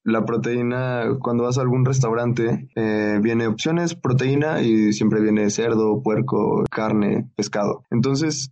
La 0.06 0.24
proteína, 0.24 1.18
cuando 1.20 1.44
vas 1.44 1.58
a 1.58 1.62
algún 1.62 1.84
restaurante, 1.84 2.70
eh, 2.76 3.20
viene 3.22 3.48
opciones, 3.48 3.96
proteína 3.96 4.62
y 4.62 4.94
siempre 4.94 5.20
viene 5.20 5.50
cerdo, 5.50 6.02
puerco, 6.04 6.64
carne, 6.70 7.32
pescado. 7.36 7.84
Entonces, 7.90 8.52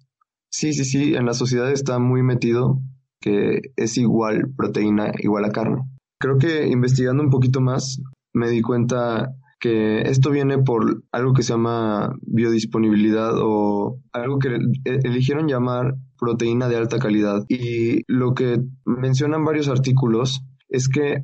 sí, 0.49 0.73
sí, 0.73 0.83
sí, 0.83 1.13
en 1.13 1.27
la 1.27 1.35
sociedad 1.35 1.71
está 1.71 1.99
muy 1.99 2.23
metido 2.23 2.81
que 3.21 3.61
es 3.75 3.97
igual 3.97 4.51
proteína, 4.57 5.11
igual 5.19 5.45
a 5.45 5.51
carne. 5.51 5.83
Creo 6.19 6.39
que 6.39 6.67
investigando 6.67 7.21
un 7.21 7.29
poquito 7.29 7.61
más, 7.61 8.01
me 8.33 8.49
di 8.49 8.61
cuenta 8.63 9.29
que 9.59 10.01
esto 10.01 10.31
viene 10.31 10.57
por 10.57 11.03
algo 11.11 11.33
que 11.33 11.43
se 11.43 11.53
llama 11.53 12.15
biodisponibilidad 12.23 13.31
o 13.35 13.99
algo 14.11 14.39
que 14.39 14.57
eligieron 14.83 15.47
llamar 15.47 15.93
proteína 16.17 16.67
de 16.67 16.77
alta 16.77 16.97
calidad. 16.97 17.45
Y 17.47 18.01
lo 18.07 18.33
que 18.33 18.57
mencionan 18.85 19.45
varios 19.45 19.69
artículos 19.69 20.41
es 20.67 20.89
que 20.89 21.23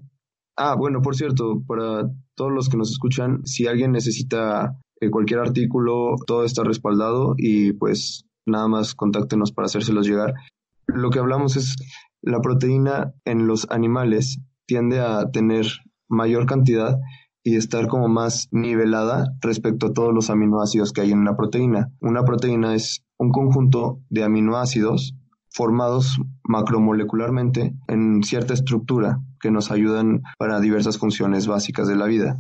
Ah, 0.62 0.76
bueno, 0.76 1.02
por 1.02 1.16
cierto, 1.16 1.64
para 1.66 2.12
todos 2.36 2.52
los 2.52 2.68
que 2.68 2.76
nos 2.76 2.92
escuchan, 2.92 3.46
si 3.46 3.66
alguien 3.66 3.94
necesita 3.94 4.78
eh, 5.00 5.10
cualquier 5.10 5.40
artículo, 5.40 6.16
todo 6.28 6.44
está 6.44 6.66
respaldado 6.66 7.34
y 7.38 7.72
pues 7.72 8.26
nada 8.46 8.68
más 8.68 8.94
contáctenos 8.94 9.54
para 9.54 9.68
hacérselos 9.68 10.06
llegar. 10.06 10.34
Lo 10.86 11.12
que 11.12 11.20
hablamos 11.20 11.56
es 11.56 11.78
la 12.22 12.42
proteína 12.42 13.14
en 13.24 13.48
los 13.48 13.72
animales 13.72 14.42
tiende 14.68 15.00
a 15.00 15.32
tener 15.32 15.66
mayor 16.10 16.46
cantidad 16.46 16.98
y 17.42 17.56
estar 17.56 17.88
como 17.88 18.10
más 18.10 18.50
nivelada 18.52 19.28
respecto 19.40 19.88
a 19.88 19.94
todos 19.94 20.14
los 20.14 20.30
aminoácidos 20.30 20.92
que 20.92 21.00
hay 21.00 21.14
en 21.14 21.20
una 21.20 21.38
proteína. 21.38 21.94
Una 22.02 22.26
proteína 22.26 22.76
es 22.76 23.06
un 23.18 23.32
conjunto 23.32 24.02
de 24.10 24.26
aminoácidos 24.26 25.16
formados 25.52 26.20
macromolecularmente 26.44 27.78
en 27.88 28.24
cierta 28.24 28.54
estructura 28.54 29.22
que 29.40 29.52
nos 29.52 29.72
ayudan 29.72 30.22
para 30.38 30.60
diversas 30.60 30.98
funciones 30.98 31.48
básicas 31.48 31.88
de 31.88 31.96
la 31.96 32.06
vida. 32.06 32.38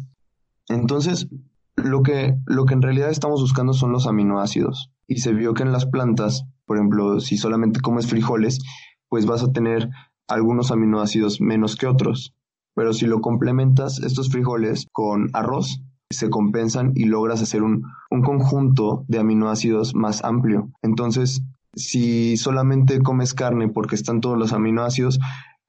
Entonces, 0.67 1.27
lo 1.75 2.03
que, 2.03 2.35
lo 2.45 2.65
que 2.65 2.73
en 2.73 2.81
realidad 2.81 3.09
estamos 3.09 3.41
buscando 3.41 3.73
son 3.73 3.91
los 3.91 4.07
aminoácidos. 4.07 4.91
Y 5.07 5.17
se 5.17 5.33
vio 5.33 5.53
que 5.53 5.63
en 5.63 5.71
las 5.71 5.85
plantas, 5.85 6.45
por 6.65 6.77
ejemplo, 6.77 7.19
si 7.19 7.37
solamente 7.37 7.81
comes 7.81 8.07
frijoles, 8.07 8.59
pues 9.07 9.25
vas 9.25 9.43
a 9.43 9.51
tener 9.51 9.89
algunos 10.27 10.71
aminoácidos 10.71 11.41
menos 11.41 11.75
que 11.75 11.87
otros. 11.87 12.35
Pero 12.75 12.93
si 12.93 13.07
lo 13.07 13.21
complementas 13.21 13.99
estos 13.99 14.29
frijoles 14.29 14.87
con 14.91 15.29
arroz, 15.33 15.81
se 16.11 16.29
compensan 16.29 16.93
y 16.95 17.05
logras 17.05 17.41
hacer 17.41 17.63
un, 17.63 17.83
un 18.09 18.21
conjunto 18.21 19.05
de 19.07 19.19
aminoácidos 19.19 19.95
más 19.95 20.23
amplio. 20.23 20.69
Entonces, 20.81 21.43
si 21.75 22.37
solamente 22.37 22.99
comes 22.99 23.33
carne 23.33 23.69
porque 23.69 23.95
están 23.95 24.21
todos 24.21 24.37
los 24.37 24.53
aminoácidos, 24.53 25.19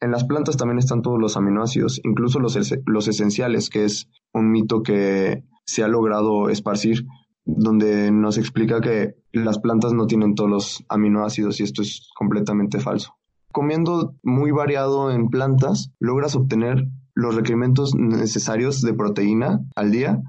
en 0.00 0.10
las 0.10 0.24
plantas 0.24 0.56
también 0.56 0.78
están 0.78 1.02
todos 1.02 1.18
los 1.20 1.36
aminoácidos, 1.36 2.00
incluso 2.04 2.40
los, 2.40 2.56
los 2.86 3.08
esenciales, 3.08 3.68
que 3.68 3.84
es 3.84 4.08
un 4.32 4.50
mito 4.50 4.82
que 4.82 5.44
se 5.64 5.82
ha 5.82 5.88
logrado 5.88 6.48
esparcir, 6.48 7.06
donde 7.44 8.10
nos 8.10 8.38
explica 8.38 8.80
que 8.80 9.14
las 9.32 9.58
plantas 9.58 9.92
no 9.92 10.06
tienen 10.06 10.34
todos 10.34 10.50
los 10.50 10.84
aminoácidos 10.88 11.60
y 11.60 11.64
esto 11.64 11.82
es 11.82 12.08
completamente 12.14 12.80
falso. 12.80 13.14
Comiendo 13.52 14.14
muy 14.22 14.52
variado 14.52 15.10
en 15.10 15.28
plantas, 15.28 15.92
logras 15.98 16.36
obtener 16.36 16.86
los 17.14 17.34
requerimientos 17.34 17.94
necesarios 17.94 18.80
de 18.82 18.94
proteína 18.94 19.60
al 19.74 19.90
día, 19.90 20.22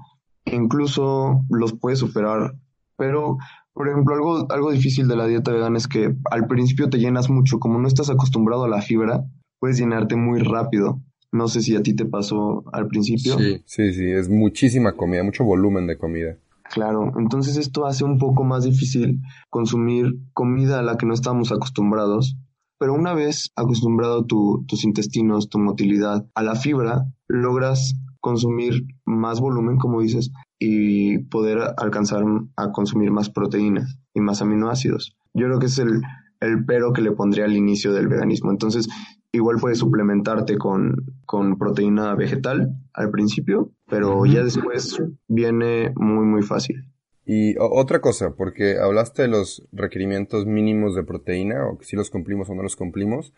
incluso 0.44 1.40
los 1.48 1.72
puedes 1.74 2.00
superar, 2.00 2.56
pero 2.96 3.38
por 3.72 3.88
ejemplo, 3.88 4.14
algo, 4.14 4.52
algo 4.52 4.70
difícil 4.70 5.08
de 5.08 5.16
la 5.16 5.26
dieta 5.26 5.50
vegana 5.50 5.78
es 5.78 5.88
que 5.88 6.14
al 6.30 6.46
principio 6.46 6.90
te 6.90 6.98
llenas 6.98 7.30
mucho, 7.30 7.58
como 7.58 7.78
no 7.78 7.88
estás 7.88 8.10
acostumbrado 8.10 8.64
a 8.64 8.68
la 8.68 8.82
fibra, 8.82 9.24
puedes 9.62 9.78
llenarte 9.78 10.16
muy 10.16 10.40
rápido. 10.40 11.00
No 11.30 11.46
sé 11.46 11.60
si 11.60 11.76
a 11.76 11.84
ti 11.84 11.94
te 11.94 12.04
pasó 12.04 12.64
al 12.72 12.88
principio. 12.88 13.38
Sí, 13.38 13.62
sí, 13.64 13.92
sí, 13.92 14.10
es 14.10 14.28
muchísima 14.28 14.96
comida, 14.96 15.22
mucho 15.22 15.44
volumen 15.44 15.86
de 15.86 15.96
comida. 15.96 16.36
Claro, 16.74 17.12
entonces 17.16 17.56
esto 17.56 17.86
hace 17.86 18.02
un 18.02 18.18
poco 18.18 18.42
más 18.42 18.64
difícil 18.64 19.20
consumir 19.50 20.16
comida 20.32 20.80
a 20.80 20.82
la 20.82 20.96
que 20.96 21.06
no 21.06 21.14
estamos 21.14 21.52
acostumbrados. 21.52 22.36
Pero 22.76 22.94
una 22.94 23.14
vez 23.14 23.52
acostumbrado 23.54 24.26
tus 24.26 24.82
intestinos, 24.82 25.48
tu 25.48 25.60
motilidad 25.60 26.26
a 26.34 26.42
la 26.42 26.56
fibra, 26.56 27.04
logras 27.28 27.94
consumir 28.18 28.82
más 29.04 29.38
volumen, 29.38 29.76
como 29.78 30.00
dices, 30.00 30.32
y 30.58 31.18
poder 31.18 31.60
alcanzar 31.76 32.24
a 32.56 32.72
consumir 32.72 33.12
más 33.12 33.30
proteínas 33.30 33.96
y 34.12 34.20
más 34.20 34.42
aminoácidos. 34.42 35.16
Yo 35.34 35.46
creo 35.46 35.60
que 35.60 35.66
es 35.66 35.78
el, 35.78 36.02
el 36.42 36.64
pero 36.64 36.92
que 36.92 37.02
le 37.02 37.12
pondría 37.12 37.44
al 37.44 37.56
inicio 37.56 37.92
del 37.92 38.08
veganismo. 38.08 38.50
Entonces, 38.50 38.88
igual 39.32 39.56
puedes 39.60 39.78
suplementarte 39.78 40.58
con, 40.58 40.94
con 41.24 41.58
proteína 41.58 42.14
vegetal 42.14 42.76
al 42.92 43.10
principio, 43.10 43.70
pero 43.88 44.24
ya 44.26 44.42
después 44.44 45.02
viene 45.28 45.92
muy, 45.96 46.26
muy 46.26 46.42
fácil. 46.42 46.84
Y 47.24 47.54
otra 47.58 48.00
cosa, 48.00 48.34
porque 48.36 48.78
hablaste 48.78 49.22
de 49.22 49.28
los 49.28 49.66
requerimientos 49.72 50.44
mínimos 50.44 50.94
de 50.96 51.04
proteína, 51.04 51.66
o 51.68 51.78
que 51.78 51.84
si 51.84 51.96
los 51.96 52.10
cumplimos 52.10 52.50
o 52.50 52.54
no 52.54 52.62
los 52.62 52.76
cumplimos, 52.76 53.32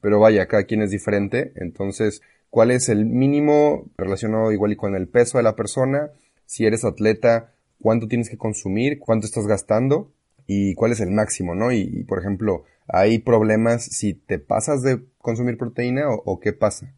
pero 0.00 0.20
vaya, 0.20 0.46
cada 0.46 0.64
quien 0.64 0.82
es 0.82 0.90
diferente, 0.90 1.52
entonces, 1.56 2.20
¿cuál 2.50 2.70
es 2.70 2.88
el 2.88 3.06
mínimo 3.06 3.90
relacionado 3.96 4.52
igual 4.52 4.72
y 4.72 4.76
con 4.76 4.94
el 4.94 5.08
peso 5.08 5.38
de 5.38 5.44
la 5.44 5.56
persona? 5.56 6.10
si 6.50 6.66
eres 6.66 6.84
atleta, 6.84 7.52
cuánto 7.80 8.08
tienes 8.08 8.28
que 8.28 8.36
consumir, 8.36 8.98
cuánto 8.98 9.24
estás 9.24 9.46
gastando 9.46 10.10
y 10.52 10.74
cuál 10.74 10.90
es 10.90 10.98
el 10.98 11.12
máximo, 11.12 11.54
¿no? 11.54 11.70
Y, 11.70 12.02
por 12.08 12.18
ejemplo, 12.18 12.64
¿hay 12.88 13.20
problemas 13.20 13.84
si 13.84 14.14
te 14.14 14.40
pasas 14.40 14.82
de 14.82 15.00
consumir 15.18 15.56
proteína 15.56 16.08
o, 16.08 16.40
qué 16.40 16.52
pasa? 16.52 16.92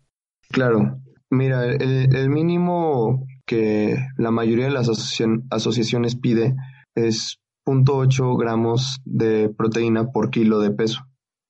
Claro, 0.49 1.03
mira, 1.29 1.67
el, 1.67 2.31
mínimo 2.31 3.27
que 3.45 3.99
la 4.17 4.31
mayoría 4.31 4.65
de 4.65 4.71
las 4.71 4.89
asociaciones 5.51 6.17
pide 6.17 6.57
es 6.95 7.41
0.8 7.67 8.39
gramos 8.41 9.03
de 9.05 9.51
proteína 9.51 10.13
por 10.13 10.31
kilo 10.31 10.61
de 10.61 10.71
peso, 10.71 11.03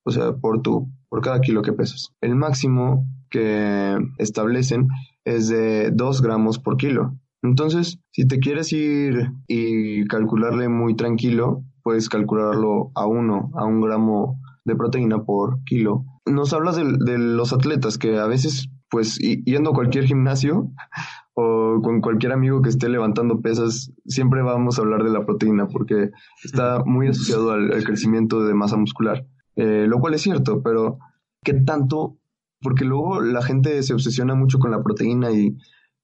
o 0.05 0.11
sea, 0.11 0.33
por 0.33 0.61
tu, 0.61 0.91
por 1.09 1.23
cada 1.23 1.41
kilo 1.41 1.63
que 1.63 1.73
pesas. 1.73 2.09
El 2.21 2.35
máximo 2.35 3.07
que 3.31 3.97
establecen 4.19 4.89
es 5.25 5.47
de 5.47 5.93
2 5.93 6.21
gramos 6.21 6.59
por 6.59 6.77
kilo. 6.77 7.17
Entonces, 7.45 8.01
si 8.11 8.27
te 8.27 8.41
quieres 8.41 8.73
ir 8.73 9.31
y 9.47 10.05
calcularle 10.07 10.69
muy 10.69 10.97
tranquilo, 10.97 11.65
puedes 11.83 12.09
calcularlo 12.09 12.91
a 12.95 13.07
uno, 13.07 13.51
a 13.55 13.65
un 13.65 13.81
gramo 13.81 14.39
de 14.65 14.77
proteína 14.77 15.25
por 15.25 15.63
kilo. 15.65 16.05
Nos 16.27 16.53
hablas 16.53 16.77
de, 16.77 17.19
los 17.19 17.53
atletas 17.53 17.99
que 17.99 18.19
a 18.19 18.27
veces, 18.27 18.69
pues, 18.89 19.19
yendo 19.19 19.71
a 19.71 19.75
cualquier 19.75 20.05
gimnasio 20.05 20.71
o 21.35 21.81
con 21.83 22.01
cualquier 22.01 22.33
amigo 22.33 22.63
que 22.63 22.69
esté 22.69 22.89
levantando 22.89 23.41
pesas, 23.41 23.93
siempre 24.07 24.43
vamos 24.43 24.79
a 24.79 24.83
hablar 24.83 25.03
de 25.03 25.11
la 25.11 25.25
proteína 25.25 25.67
porque 25.69 26.11
está 26.45 26.83
muy 26.85 27.09
asociado 27.09 27.53
al, 27.53 27.85
crecimiento 27.85 28.45
de 28.45 28.55
masa 28.55 28.77
muscular, 28.77 29.27
eh, 29.57 29.87
lo 29.89 29.99
cual 29.99 30.15
es 30.15 30.23
cierto, 30.23 30.63
pero 30.63 30.99
¿qué 31.43 31.55
tanto? 31.55 32.19
Porque 32.61 32.85
luego 32.85 33.21
la 33.21 33.43
gente 33.43 33.83
se 33.83 33.95
obsesiona 33.95 34.35
mucho 34.35 34.59
con 34.59 34.71
la 34.71 34.83
proteína 34.83 35.33
y 35.33 35.57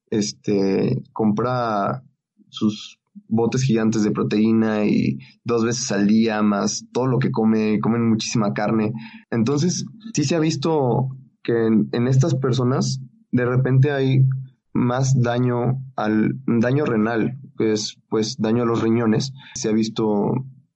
este, 0.09 1.03
compra 1.13 2.03
sus 2.49 2.98
botes 3.27 3.63
gigantes 3.63 4.03
de 4.03 4.11
proteína 4.11 4.85
y 4.85 5.19
dos 5.43 5.65
veces 5.65 5.91
al 5.91 6.07
día 6.07 6.41
más 6.41 6.85
todo 6.91 7.07
lo 7.07 7.19
que 7.19 7.31
come, 7.31 7.79
comen 7.79 8.09
muchísima 8.09 8.53
carne. 8.53 8.93
Entonces, 9.29 9.85
sí 10.13 10.23
se 10.23 10.35
ha 10.35 10.39
visto 10.39 11.09
que 11.43 11.67
en, 11.67 12.07
estas 12.07 12.35
personas 12.35 13.01
de 13.31 13.45
repente 13.45 13.91
hay 13.91 14.25
más 14.73 15.19
daño 15.21 15.83
al 15.95 16.39
daño 16.45 16.85
renal, 16.85 17.39
que 17.57 17.73
es 17.73 17.97
pues 18.09 18.37
daño 18.37 18.63
a 18.63 18.65
los 18.65 18.81
riñones. 18.81 19.33
Se 19.55 19.69
ha 19.69 19.73
visto 19.73 20.33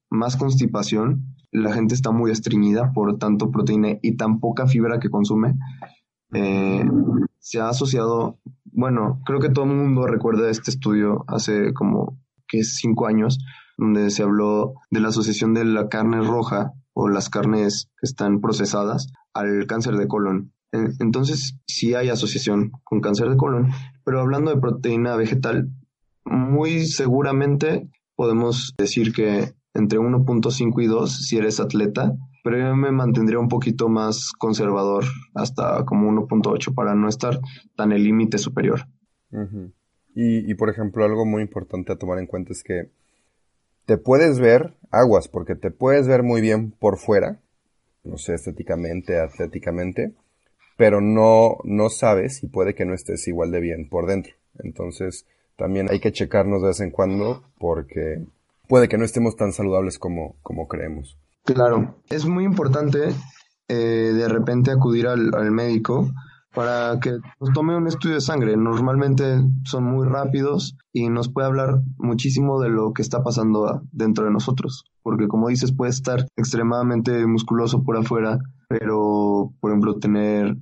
más 0.09 0.35
constipación. 0.37 1.35
La 1.51 1.73
gente 1.73 1.93
está 1.93 2.11
muy 2.11 2.31
estreñida 2.31 2.91
por 2.93 3.17
tanto 3.17 3.51
proteína 3.51 3.97
y 4.01 4.15
tan 4.15 4.39
poca 4.39 4.67
fibra 4.67 4.99
que 4.99 5.09
consume. 5.09 5.55
Eh, 6.33 6.83
se 7.37 7.59
ha 7.59 7.69
asociado 7.69 8.39
bueno, 8.75 9.21
creo 9.25 9.39
que 9.39 9.49
todo 9.49 9.65
el 9.65 9.71
mundo 9.71 10.07
recuerda 10.07 10.49
este 10.49 10.71
estudio 10.71 11.23
hace 11.27 11.73
como 11.73 12.19
que 12.53 12.63
cinco 12.63 13.07
años, 13.07 13.39
donde 13.77 14.11
se 14.11 14.21
habló 14.21 14.75
de 14.91 14.99
la 14.99 15.07
asociación 15.07 15.55
de 15.55 15.65
la 15.65 15.89
carne 15.89 16.21
roja 16.21 16.71
o 16.93 17.09
las 17.09 17.29
carnes 17.29 17.89
que 17.99 18.05
están 18.05 18.41
procesadas 18.41 19.07
al 19.33 19.65
cáncer 19.65 19.97
de 19.97 20.07
colon. 20.07 20.53
Entonces, 20.71 21.57
sí 21.67 21.95
hay 21.95 22.09
asociación 22.09 22.71
con 22.83 23.01
cáncer 23.01 23.29
de 23.29 23.37
colon, 23.37 23.71
pero 24.03 24.21
hablando 24.21 24.51
de 24.51 24.61
proteína 24.61 25.15
vegetal, 25.15 25.69
muy 26.25 26.85
seguramente 26.85 27.89
podemos 28.15 28.73
decir 28.77 29.13
que 29.13 29.53
entre 29.73 29.99
1.5 29.99 30.83
y 30.83 30.87
2 30.87 31.25
si 31.25 31.37
eres 31.37 31.59
atleta, 31.59 32.13
pero 32.43 32.59
yo 32.59 32.75
me 32.75 32.91
mantendría 32.91 33.39
un 33.39 33.47
poquito 33.47 33.89
más 33.89 34.31
conservador, 34.37 35.05
hasta 35.33 35.85
como 35.85 36.11
1.8 36.11 36.75
para 36.75 36.93
no 36.93 37.07
estar 37.07 37.39
tan 37.75 37.91
el 37.91 38.03
límite 38.03 38.37
superior. 38.37 38.87
Y, 40.15 40.49
y, 40.49 40.55
por 40.55 40.69
ejemplo, 40.69 41.05
algo 41.05 41.25
muy 41.25 41.41
importante 41.41 41.91
a 41.91 41.97
tomar 41.97 42.19
en 42.19 42.27
cuenta 42.27 42.53
es 42.53 42.63
que 42.63 42.89
te 43.85 43.97
puedes 43.97 44.39
ver 44.39 44.73
aguas, 44.91 45.27
porque 45.27 45.55
te 45.55 45.71
puedes 45.71 46.07
ver 46.07 46.23
muy 46.23 46.41
bien 46.41 46.71
por 46.71 46.97
fuera, 46.97 47.39
no 48.03 48.17
sé, 48.17 48.35
estéticamente, 48.35 49.19
atléticamente, 49.19 50.13
pero 50.77 51.01
no, 51.01 51.57
no 51.63 51.89
sabes 51.89 52.43
y 52.43 52.47
puede 52.47 52.75
que 52.75 52.85
no 52.85 52.93
estés 52.93 53.27
igual 53.27 53.51
de 53.51 53.59
bien 53.59 53.89
por 53.89 54.05
dentro. 54.07 54.33
Entonces, 54.59 55.25
también 55.55 55.89
hay 55.89 55.99
que 55.99 56.11
checarnos 56.11 56.61
de 56.61 56.69
vez 56.69 56.79
en 56.79 56.91
cuando 56.91 57.43
porque 57.59 58.23
puede 58.67 58.87
que 58.87 58.97
no 58.97 59.05
estemos 59.05 59.35
tan 59.35 59.53
saludables 59.53 59.99
como, 59.99 60.35
como 60.41 60.67
creemos. 60.67 61.17
Claro, 61.43 61.95
es 62.09 62.25
muy 62.25 62.45
importante 62.45 63.09
eh, 63.67 63.75
de 63.75 64.27
repente 64.27 64.71
acudir 64.71 65.07
al, 65.07 65.33
al 65.35 65.51
médico 65.51 66.11
para 66.53 66.99
que 66.99 67.11
nos 67.39 67.51
tome 67.53 67.75
un 67.75 67.87
estudio 67.87 68.15
de 68.15 68.21
sangre. 68.21 68.55
Normalmente 68.57 69.41
son 69.65 69.85
muy 69.85 70.07
rápidos 70.07 70.77
y 70.91 71.09
nos 71.09 71.29
puede 71.29 71.47
hablar 71.47 71.81
muchísimo 71.97 72.61
de 72.61 72.69
lo 72.69 72.93
que 72.93 73.01
está 73.01 73.23
pasando 73.23 73.81
dentro 73.91 74.25
de 74.25 74.31
nosotros. 74.31 74.85
Porque 75.01 75.27
como 75.27 75.49
dices, 75.49 75.73
puede 75.73 75.91
estar 75.91 76.25
extremadamente 76.35 77.25
musculoso 77.25 77.83
por 77.83 77.97
afuera, 77.97 78.39
pero 78.69 79.53
por 79.59 79.71
ejemplo 79.71 79.97
tener 79.99 80.57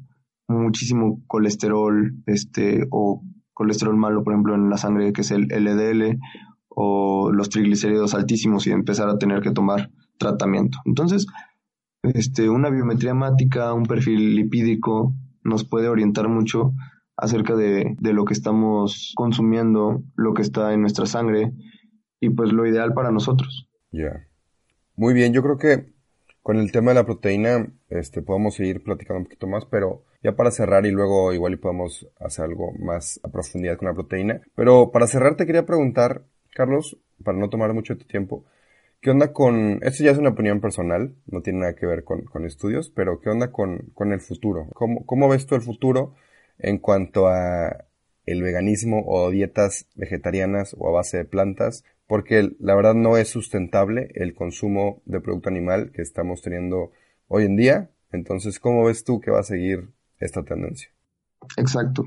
muchísimo 0.47 1.21
colesterol, 1.27 2.13
este, 2.25 2.87
o 2.91 3.23
colesterol 3.53 3.95
malo, 3.95 4.23
por 4.23 4.33
ejemplo, 4.33 4.55
en 4.55 4.69
la 4.69 4.77
sangre, 4.77 5.13
que 5.13 5.21
es 5.21 5.31
el 5.31 5.47
LDL, 5.47 6.19
o 6.69 7.31
los 7.31 7.49
triglicéridos 7.49 8.13
altísimos 8.13 8.65
y 8.67 8.71
empezar 8.71 9.09
a 9.09 9.17
tener 9.17 9.41
que 9.41 9.51
tomar 9.51 9.91
tratamiento. 10.17 10.79
Entonces, 10.85 11.27
este, 12.03 12.49
una 12.49 12.69
biometría 12.69 13.11
hemática, 13.11 13.73
un 13.73 13.83
perfil 13.83 14.35
lipídico, 14.35 15.13
nos 15.43 15.63
puede 15.63 15.87
orientar 15.87 16.27
mucho 16.27 16.73
acerca 17.17 17.55
de, 17.55 17.95
lo 18.01 18.25
que 18.25 18.33
estamos 18.33 19.13
consumiendo, 19.15 20.03
lo 20.15 20.33
que 20.33 20.41
está 20.41 20.73
en 20.73 20.81
nuestra 20.81 21.05
sangre 21.05 21.51
y 22.19 22.29
pues 22.29 22.51
lo 22.51 22.65
ideal 22.65 22.93
para 22.93 23.11
nosotros. 23.11 23.69
Ya. 23.91 24.27
Muy 24.95 25.13
bien, 25.13 25.33
yo 25.33 25.43
creo 25.43 25.57
que 25.57 25.93
con 26.41 26.57
el 26.57 26.71
tema 26.71 26.91
de 26.91 26.95
la 26.95 27.05
proteína 27.05 27.67
este, 27.89 28.21
podemos 28.21 28.55
seguir 28.55 28.83
platicando 28.83 29.19
un 29.19 29.25
poquito 29.25 29.47
más, 29.47 29.65
pero 29.65 30.03
ya 30.23 30.35
para 30.35 30.51
cerrar 30.51 30.85
y 30.85 30.91
luego 30.91 31.33
igual 31.33 31.53
y 31.53 31.57
podemos 31.57 32.07
hacer 32.19 32.45
algo 32.45 32.73
más 32.79 33.19
a 33.23 33.29
profundidad 33.29 33.77
con 33.77 33.87
la 33.87 33.93
proteína. 33.93 34.41
Pero 34.55 34.91
para 34.91 35.07
cerrar 35.07 35.35
te 35.35 35.45
quería 35.45 35.65
preguntar, 35.65 36.23
Carlos, 36.53 36.97
para 37.23 37.37
no 37.37 37.49
tomar 37.49 37.73
mucho 37.73 37.93
de 37.93 37.99
tu 37.99 38.07
tiempo, 38.07 38.45
¿Qué 39.01 39.09
onda 39.09 39.33
con, 39.33 39.79
esto 39.81 40.03
ya 40.03 40.11
es 40.11 40.19
una 40.19 40.29
opinión 40.29 40.61
personal, 40.61 41.15
no 41.25 41.41
tiene 41.41 41.61
nada 41.61 41.75
que 41.75 41.87
ver 41.87 42.03
con, 42.03 42.45
estudios, 42.45 42.91
pero 42.91 43.19
¿qué 43.19 43.31
onda 43.31 43.51
con, 43.51 43.91
el 43.97 44.21
futuro? 44.21 44.67
¿Cómo, 44.75 45.07
¿Cómo, 45.07 45.27
ves 45.27 45.47
tú 45.47 45.55
el 45.55 45.63
futuro 45.63 46.13
en 46.59 46.77
cuanto 46.77 47.27
a 47.27 47.85
el 48.27 48.43
veganismo 48.43 49.03
o 49.07 49.31
dietas 49.31 49.87
vegetarianas 49.95 50.75
o 50.77 50.87
a 50.87 50.91
base 50.91 51.17
de 51.17 51.25
plantas? 51.25 51.83
Porque 52.05 52.51
la 52.59 52.75
verdad 52.75 52.93
no 52.93 53.17
es 53.17 53.29
sustentable 53.29 54.11
el 54.13 54.35
consumo 54.35 55.01
de 55.05 55.19
producto 55.19 55.49
animal 55.49 55.91
que 55.91 56.03
estamos 56.03 56.43
teniendo 56.43 56.91
hoy 57.27 57.45
en 57.45 57.55
día. 57.55 57.89
Entonces, 58.11 58.59
¿cómo 58.59 58.85
ves 58.85 59.03
tú 59.03 59.19
que 59.19 59.31
va 59.31 59.39
a 59.39 59.43
seguir 59.43 59.89
esta 60.19 60.43
tendencia? 60.43 60.91
Exacto. 61.57 62.03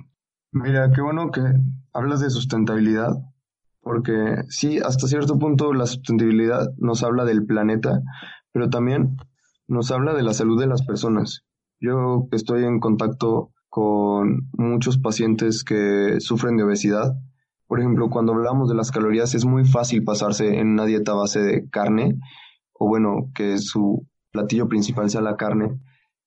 Mira, 0.52 0.92
qué 0.94 1.00
bueno 1.00 1.32
que 1.32 1.40
hablas 1.92 2.20
de 2.20 2.30
sustentabilidad, 2.30 3.33
porque 3.84 4.44
sí, 4.48 4.78
hasta 4.78 5.06
cierto 5.06 5.38
punto 5.38 5.72
la 5.74 5.86
sustentabilidad 5.86 6.68
nos 6.78 7.04
habla 7.04 7.24
del 7.24 7.44
planeta, 7.44 8.00
pero 8.52 8.70
también 8.70 9.16
nos 9.68 9.90
habla 9.90 10.14
de 10.14 10.22
la 10.22 10.32
salud 10.32 10.58
de 10.58 10.66
las 10.66 10.84
personas. 10.84 11.44
Yo 11.80 12.26
estoy 12.32 12.64
en 12.64 12.80
contacto 12.80 13.52
con 13.68 14.48
muchos 14.52 14.98
pacientes 14.98 15.64
que 15.64 16.16
sufren 16.20 16.56
de 16.56 16.64
obesidad. 16.64 17.12
Por 17.66 17.80
ejemplo, 17.80 18.08
cuando 18.08 18.32
hablamos 18.32 18.68
de 18.68 18.74
las 18.74 18.90
calorías 18.90 19.34
es 19.34 19.44
muy 19.44 19.64
fácil 19.64 20.02
pasarse 20.04 20.58
en 20.58 20.68
una 20.68 20.86
dieta 20.86 21.12
base 21.12 21.40
de 21.40 21.68
carne, 21.68 22.18
o 22.72 22.88
bueno, 22.88 23.30
que 23.34 23.58
su 23.58 24.06
platillo 24.32 24.68
principal 24.68 25.10
sea 25.10 25.20
la 25.20 25.36
carne, 25.36 25.78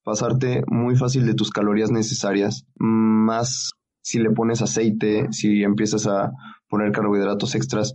pasarte 0.04 0.62
muy 0.68 0.96
fácil 0.96 1.26
de 1.26 1.34
tus 1.34 1.50
calorías 1.50 1.90
necesarias, 1.90 2.66
más 2.76 3.72
si 4.02 4.18
le 4.18 4.30
pones 4.30 4.62
aceite, 4.62 5.28
si 5.30 5.62
empiezas 5.62 6.06
a 6.06 6.32
poner 6.68 6.92
carbohidratos 6.92 7.54
extras, 7.54 7.94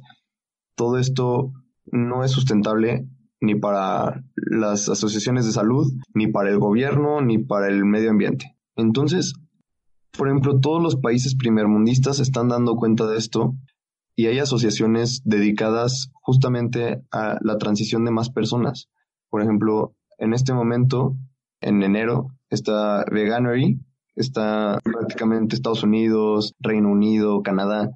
todo 0.76 0.98
esto 0.98 1.52
no 1.86 2.24
es 2.24 2.32
sustentable 2.32 3.08
ni 3.42 3.56
para 3.56 4.24
las 4.36 4.88
asociaciones 4.89 5.46
de 5.46 5.52
salud, 5.52 5.92
ni 6.13 6.28
para 6.28 6.50
el 6.50 6.60
gobierno, 6.60 7.22
ni 7.22 7.39
para 7.39 7.68
el 7.68 7.84
medio 7.86 8.10
ambiente. 8.10 8.56
Entonces, 8.76 9.34
por 10.18 10.28
ejemplo, 10.28 10.60
todos 10.60 10.82
los 10.82 10.96
países 10.96 11.36
primermundistas 11.36 12.20
están 12.20 12.48
dando 12.48 12.76
cuenta 12.76 13.06
de 13.08 13.18
esto 13.18 13.56
y 14.16 14.28
hay 14.28 14.39
asociaciones 14.39 15.22
dedicadas 15.26 16.12
justamente 16.22 17.04
a 17.12 17.38
la 17.42 17.58
transición 17.58 18.06
de 18.06 18.12
más 18.12 18.30
personas. 18.30 18.89
Por 19.30 19.42
ejemplo, 19.42 19.96
en 20.20 20.34
este 20.34 20.54
momento, 20.54 21.18
en 21.62 21.82
enero, 21.82 22.28
está 22.50 23.04
Veganery, 23.12 23.80
está 24.15 24.80
prácticamente 24.84 25.56
Estados 25.56 25.84
Unidos, 25.84 26.54
Reino 26.60 26.89
Unido, 26.89 27.41
Canadá, 27.41 27.91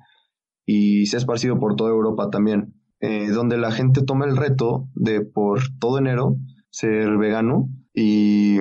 y 0.65 1.05
se 1.05 1.17
ha 1.17 1.19
esparcido 1.19 1.59
por 1.59 1.75
toda 1.75 1.91
Europa 1.91 2.29
también, 2.29 2.73
eh, 2.99 3.29
donde 3.29 3.57
la 3.57 3.71
gente 3.71 4.03
toma 4.03 4.25
el 4.25 4.37
reto 4.37 4.89
de 4.95 5.21
por 5.21 5.61
todo 5.79 5.97
enero 5.97 6.35
ser 6.69 7.17
vegano 7.17 7.69
y, 7.93 8.59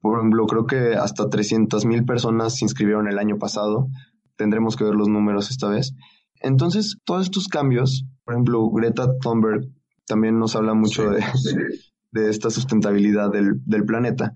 por 0.00 0.18
ejemplo, 0.18 0.46
creo 0.46 0.66
que 0.66 0.94
hasta 0.94 1.28
300 1.28 1.84
mil 1.84 2.04
personas 2.04 2.56
se 2.56 2.64
inscribieron 2.64 3.08
el 3.08 3.18
año 3.18 3.38
pasado. 3.38 3.88
Tendremos 4.36 4.76
que 4.76 4.84
ver 4.84 4.94
los 4.94 5.08
números 5.08 5.50
esta 5.50 5.68
vez. 5.68 5.94
Entonces, 6.40 6.96
todos 7.04 7.26
estos 7.26 7.48
cambios, 7.48 8.04
por 8.24 8.34
ejemplo, 8.34 8.68
Greta 8.70 9.16
Thunberg 9.20 9.68
también 10.06 10.38
nos 10.38 10.56
habla 10.56 10.74
mucho 10.74 11.10
de, 11.10 11.22
de 12.12 12.30
esta 12.30 12.50
sustentabilidad 12.50 13.30
del, 13.30 13.60
del 13.64 13.84
planeta. 13.84 14.34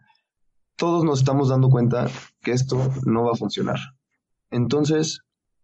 Todos 0.76 1.04
nos 1.04 1.20
estamos 1.20 1.48
dando 1.48 1.68
cuenta 1.68 2.06
que 2.42 2.52
esto 2.52 2.90
no 3.04 3.24
va 3.24 3.32
a 3.32 3.36
funcionar. 3.36 3.78
Entonces, 4.50 5.20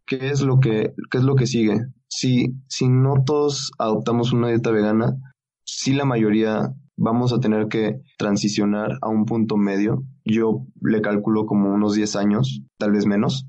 ¿qué 0.07 0.31
es 0.31 0.43
lo 0.43 0.59
que, 0.59 0.95
qué 1.11 1.19
es 1.19 1.25
lo 1.25 1.35
que 1.35 1.47
sigue? 1.47 1.87
Si, 2.09 2.55
si 2.69 2.89
no 2.89 3.23
todos 3.25 3.73
adoptamos 3.79 4.33
una 4.33 4.49
dieta 4.49 4.71
vegana, 4.71 5.17
si 5.65 5.93
la 5.93 6.05
mayoría 6.05 6.75
vamos 6.97 7.33
a 7.33 7.41
tener 7.41 7.69
que 7.69 8.01
transicionar 8.17 8.99
a 9.01 9.09
un 9.09 9.25
punto 9.25 9.57
medio. 9.57 10.05
Yo 10.25 10.67
le 10.81 11.01
calculo 11.01 11.47
como 11.47 11.73
unos 11.73 11.95
10 11.95 12.17
años, 12.17 12.63
tal 12.79 12.93
vez 12.93 13.07
menos. 13.07 13.47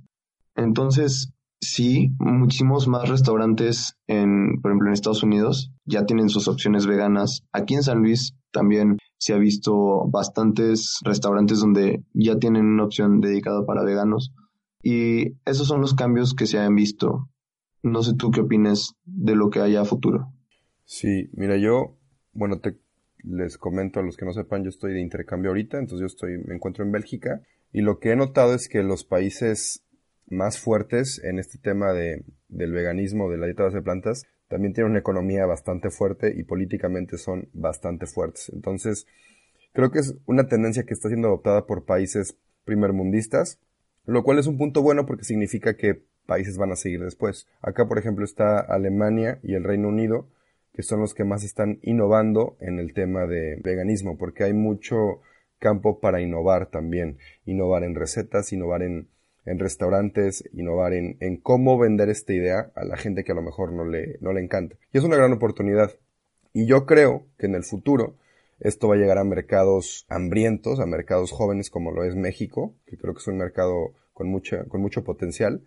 Entonces, 0.55 1.33
sí, 1.61 2.13
muchísimos 2.19 2.87
más 2.87 3.09
restaurantes, 3.09 3.95
en, 4.07 4.59
por 4.61 4.71
ejemplo, 4.71 4.87
en 4.87 4.93
Estados 4.93 5.23
Unidos, 5.23 5.71
ya 5.85 6.05
tienen 6.05 6.29
sus 6.29 6.47
opciones 6.47 6.87
veganas. 6.87 7.43
Aquí 7.51 7.75
en 7.75 7.83
San 7.83 7.99
Luis 7.99 8.35
también 8.51 8.97
se 9.23 9.31
ha 9.31 9.37
visto 9.37 10.05
bastantes 10.09 10.99
restaurantes 11.05 11.61
donde 11.61 12.03
ya 12.13 12.37
tienen 12.39 12.65
una 12.65 12.83
opción 12.83 13.21
dedicada 13.21 13.65
para 13.65 13.81
veganos. 13.81 14.33
Y 14.81 15.37
esos 15.45 15.65
son 15.65 15.79
los 15.79 15.93
cambios 15.93 16.33
que 16.33 16.45
se 16.45 16.59
han 16.59 16.75
visto. 16.75 17.29
No 17.83 18.03
sé 18.03 18.15
tú 18.15 18.31
qué 18.31 18.41
opinas 18.41 18.95
de 19.05 19.37
lo 19.37 19.49
que 19.49 19.61
haya 19.61 19.79
a 19.79 19.85
futuro. 19.85 20.33
Sí, 20.83 21.29
mira, 21.31 21.55
yo, 21.55 21.95
bueno, 22.33 22.59
te 22.59 22.77
les 23.23 23.57
comento 23.57 24.01
a 24.01 24.03
los 24.03 24.17
que 24.17 24.25
no 24.25 24.33
sepan, 24.33 24.63
yo 24.63 24.69
estoy 24.69 24.91
de 24.91 24.99
intercambio 24.99 25.51
ahorita, 25.51 25.79
entonces 25.79 26.01
yo 26.01 26.07
estoy, 26.07 26.39
me 26.45 26.55
encuentro 26.55 26.83
en 26.83 26.91
Bélgica, 26.91 27.41
y 27.71 27.79
lo 27.79 27.99
que 27.99 28.11
he 28.11 28.17
notado 28.17 28.53
es 28.53 28.67
que 28.67 28.83
los 28.83 29.05
países 29.05 29.85
más 30.27 30.59
fuertes 30.59 31.21
en 31.23 31.39
este 31.39 31.59
tema 31.59 31.93
de, 31.93 32.25
del 32.49 32.73
veganismo, 32.73 33.29
de 33.29 33.37
la 33.37 33.45
dieta 33.45 33.69
de 33.69 33.81
plantas, 33.81 34.25
también 34.53 34.73
tienen 34.73 34.91
una 34.91 34.99
economía 34.99 35.45
bastante 35.45 35.89
fuerte 35.89 36.33
y 36.35 36.43
políticamente 36.43 37.17
son 37.17 37.49
bastante 37.53 38.05
fuertes. 38.05 38.49
Entonces, 38.53 39.07
creo 39.73 39.91
que 39.91 39.99
es 39.99 40.15
una 40.25 40.47
tendencia 40.47 40.83
que 40.83 40.93
está 40.93 41.09
siendo 41.09 41.27
adoptada 41.27 41.65
por 41.65 41.85
países 41.85 42.37
primermundistas 42.63 43.59
lo 44.05 44.23
cual 44.23 44.39
es 44.39 44.47
un 44.47 44.57
punto 44.57 44.81
bueno 44.81 45.05
porque 45.05 45.23
significa 45.23 45.75
que 45.75 46.03
países 46.25 46.57
van 46.57 46.71
a 46.71 46.75
seguir 46.75 47.01
después. 47.03 47.47
Acá, 47.61 47.87
por 47.87 47.97
ejemplo, 47.97 48.25
está 48.25 48.59
Alemania 48.59 49.39
y 49.43 49.55
el 49.55 49.63
Reino 49.63 49.87
Unido, 49.87 50.27
que 50.73 50.83
son 50.83 50.99
los 50.99 51.13
que 51.13 51.23
más 51.23 51.43
están 51.43 51.79
innovando 51.83 52.57
en 52.59 52.79
el 52.79 52.93
tema 52.93 53.25
de 53.27 53.59
veganismo, 53.63 54.17
porque 54.17 54.43
hay 54.43 54.53
mucho 54.53 55.21
campo 55.59 55.99
para 55.99 56.21
innovar 56.21 56.69
también, 56.69 57.17
innovar 57.45 57.83
en 57.83 57.95
recetas, 57.95 58.51
innovar 58.51 58.83
en, 58.83 59.07
en 59.45 59.59
restaurantes, 59.59 60.43
innovar 60.53 60.93
en, 60.93 61.17
en, 61.19 61.37
cómo 61.37 61.77
vender 61.77 62.09
esta 62.09 62.33
idea 62.33 62.71
a 62.75 62.85
la 62.85 62.97
gente 62.97 63.23
que 63.23 63.33
a 63.33 63.35
lo 63.35 63.41
mejor 63.41 63.73
no 63.73 63.85
le, 63.85 64.17
no 64.21 64.33
le 64.33 64.41
encanta. 64.41 64.77
Y 64.93 64.97
es 64.97 65.03
una 65.03 65.17
gran 65.17 65.33
oportunidad. 65.33 65.91
Y 66.53 66.65
yo 66.65 66.85
creo 66.85 67.25
que 67.37 67.47
en 67.47 67.55
el 67.55 67.63
futuro 67.63 68.15
esto 68.59 68.87
va 68.87 68.95
a 68.95 68.97
llegar 68.97 69.17
a 69.17 69.23
mercados 69.23 70.05
hambrientos, 70.07 70.79
a 70.79 70.85
mercados 70.85 71.31
jóvenes 71.31 71.69
como 71.69 71.91
lo 71.91 72.03
es 72.03 72.15
México, 72.15 72.73
que 72.85 72.97
creo 72.97 73.13
que 73.13 73.19
es 73.19 73.27
un 73.27 73.37
mercado 73.37 73.93
con, 74.13 74.29
mucha, 74.29 74.63
con 74.65 74.81
mucho 74.81 75.03
potencial. 75.03 75.65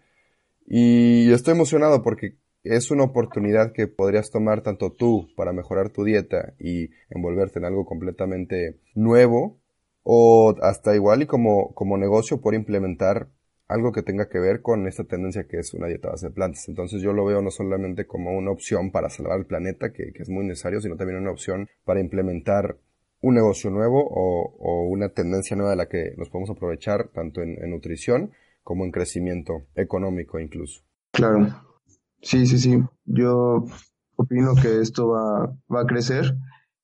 Y 0.67 1.31
estoy 1.33 1.53
emocionado 1.53 2.03
porque 2.03 2.37
es 2.65 2.91
una 2.91 3.05
oportunidad 3.05 3.73
que 3.73 3.87
podrías 3.87 4.31
tomar 4.31 4.62
tanto 4.62 4.93
tú 4.93 5.29
para 5.37 5.53
mejorar 5.53 5.91
tu 5.91 6.05
dieta 6.05 6.55
y 6.59 6.91
envolverte 7.11 7.59
en 7.59 7.67
algo 7.67 7.85
completamente 7.85 8.81
nuevo 8.95 9.61
o 10.03 10.55
hasta 10.62 10.95
igual 10.95 11.23
y 11.23 11.27
como, 11.27 11.75
como 11.75 11.99
negocio 11.99 12.41
por 12.41 12.55
implementar 12.55 13.29
algo 13.69 13.93
que 13.93 14.03
tenga 14.03 14.29
que 14.29 14.39
ver 14.39 14.63
con 14.63 14.87
esta 14.87 15.05
tendencia 15.05 15.47
que 15.49 15.59
es 15.59 15.75
una 15.75 15.89
dieta 15.89 16.11
base 16.11 16.29
de 16.29 16.33
plantas. 16.33 16.69
Entonces 16.69 17.03
yo 17.03 17.13
lo 17.13 17.25
veo 17.25 17.43
no 17.43 17.51
solamente 17.51 18.07
como 18.07 18.37
una 18.37 18.51
opción 18.51 18.91
para 18.91 19.11
salvar 19.11 19.39
el 19.39 19.47
planeta, 19.47 19.93
que, 19.93 20.13
que 20.13 20.23
es 20.23 20.29
muy 20.29 20.47
necesario, 20.47 20.81
sino 20.81 20.97
también 20.97 21.21
una 21.21 21.33
opción 21.33 21.69
para 21.85 22.01
implementar 22.01 22.79
un 23.21 23.35
negocio 23.35 23.71
nuevo 23.71 24.07
o, 24.09 24.89
una 24.89 25.09
tendencia 25.09 25.57
nueva 25.57 25.73
de 25.73 25.77
la 25.77 25.89
que 25.89 26.15
nos 26.17 26.31
podemos 26.31 26.51
aprovechar 26.51 27.09
tanto 27.09 27.43
en, 27.43 27.59
nutrición 27.71 28.33
como 28.63 28.85
en 28.85 28.93
crecimiento 28.93 29.67
económico 29.75 30.39
incluso. 30.39 30.83
Claro, 31.13 31.49
sí, 32.21 32.47
sí, 32.47 32.59
sí. 32.59 32.83
Yo 33.05 33.65
opino 34.17 34.55
que 34.55 34.81
esto 34.81 35.09
va, 35.09 35.53
va 35.73 35.83
a 35.83 35.87
crecer 35.87 36.37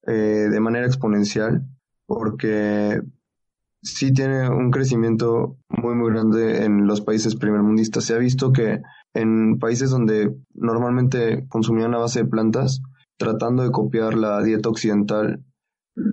eh, 0.07 0.13
de 0.13 0.61
manera 0.61 0.87
exponencial 0.87 1.63
porque 2.07 3.01
sí 3.83 4.13
tiene 4.13 4.49
un 4.49 4.71
crecimiento 4.71 5.57
muy, 5.69 5.95
muy 5.95 6.11
grande 6.13 6.65
en 6.65 6.87
los 6.87 7.01
países 7.01 7.37
primermundistas. 7.37 8.05
Se 8.05 8.15
ha 8.15 8.19
visto 8.19 8.53
que 8.53 8.81
en 9.13 9.59
países 9.59 9.91
donde 9.91 10.35
normalmente 10.55 11.47
consumían 11.49 11.95
a 11.95 11.99
base 11.99 12.21
de 12.21 12.29
plantas, 12.29 12.81
tratando 13.19 13.63
de 13.63 13.71
copiar 13.71 14.15
la 14.15 14.43
dieta 14.43 14.69
occidental, 14.69 15.45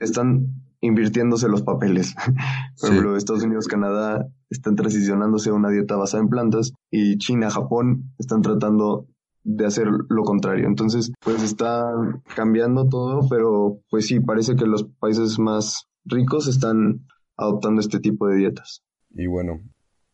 están 0.01 0.47
invirtiéndose 0.81 1.47
los 1.47 1.61
papeles. 1.61 2.15
Por 2.79 2.89
ejemplo, 2.89 3.15
Estados 3.15 3.43
Unidos, 3.43 3.67
Canadá 3.67 4.27
están 4.49 4.75
transicionándose 4.75 5.49
a 5.49 5.53
una 5.53 5.69
dieta 5.69 5.95
basada 5.95 6.23
en 6.23 6.29
plantas 6.29 6.73
y 6.89 7.17
China, 7.17 7.49
Japón 7.49 8.13
están 8.17 8.41
tratando 8.41 9.07
de 9.43 9.65
hacer 9.65 9.87
lo 10.09 10.23
contrario. 10.23 10.67
Entonces, 10.67 11.11
pues 11.23 11.43
está 11.43 11.91
cambiando 12.35 12.87
todo, 12.87 13.27
pero 13.29 13.79
pues 13.89 14.07
sí, 14.07 14.19
parece 14.19 14.55
que 14.55 14.65
los 14.65 14.85
países 14.99 15.39
más 15.39 15.87
ricos 16.05 16.47
están 16.47 17.05
adoptando 17.39 17.81
este 17.81 17.99
tipo 17.99 18.27
de 18.27 18.37
dietas. 18.37 18.83
Y 19.11 19.27
bueno, 19.27 19.61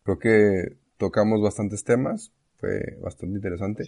creo 0.03 0.19
que 0.19 0.77
tocamos 0.97 1.41
bastantes 1.41 1.83
temas, 1.83 2.31
fue 2.57 2.97
bastante 3.01 3.35
interesante. 3.35 3.83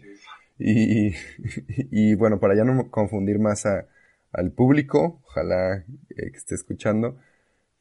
Y, 0.60 1.13
y, 1.91 2.15
bueno, 2.15 2.39
para 2.39 2.56
ya 2.56 2.63
no 2.63 2.89
confundir 2.89 3.39
más 3.39 3.65
al 3.65 4.52
público, 4.52 5.21
ojalá 5.26 5.86
que 6.10 6.26
esté 6.36 6.56
escuchando, 6.56 7.17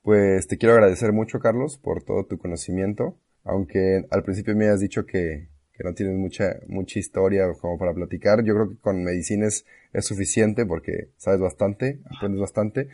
pues 0.02 0.46
te 0.46 0.58
quiero 0.58 0.74
agradecer 0.74 1.12
mucho, 1.12 1.40
Carlos, 1.40 1.78
por 1.78 2.02
todo 2.02 2.24
tu 2.26 2.38
conocimiento. 2.38 3.16
Aunque 3.44 4.06
al 4.10 4.22
principio 4.22 4.54
me 4.54 4.68
has 4.68 4.80
dicho 4.80 5.06
que, 5.06 5.48
que 5.72 5.84
no 5.84 5.94
tienes 5.94 6.16
mucha, 6.16 6.60
mucha 6.68 6.98
historia 6.98 7.46
como 7.60 7.78
para 7.78 7.94
platicar, 7.94 8.44
yo 8.44 8.54
creo 8.54 8.70
que 8.70 8.76
con 8.76 9.04
medicinas 9.04 9.64
es 9.92 10.04
suficiente 10.04 10.66
porque 10.66 11.10
sabes 11.16 11.40
bastante, 11.40 12.00
aprendes 12.04 12.40
bastante 12.40 12.88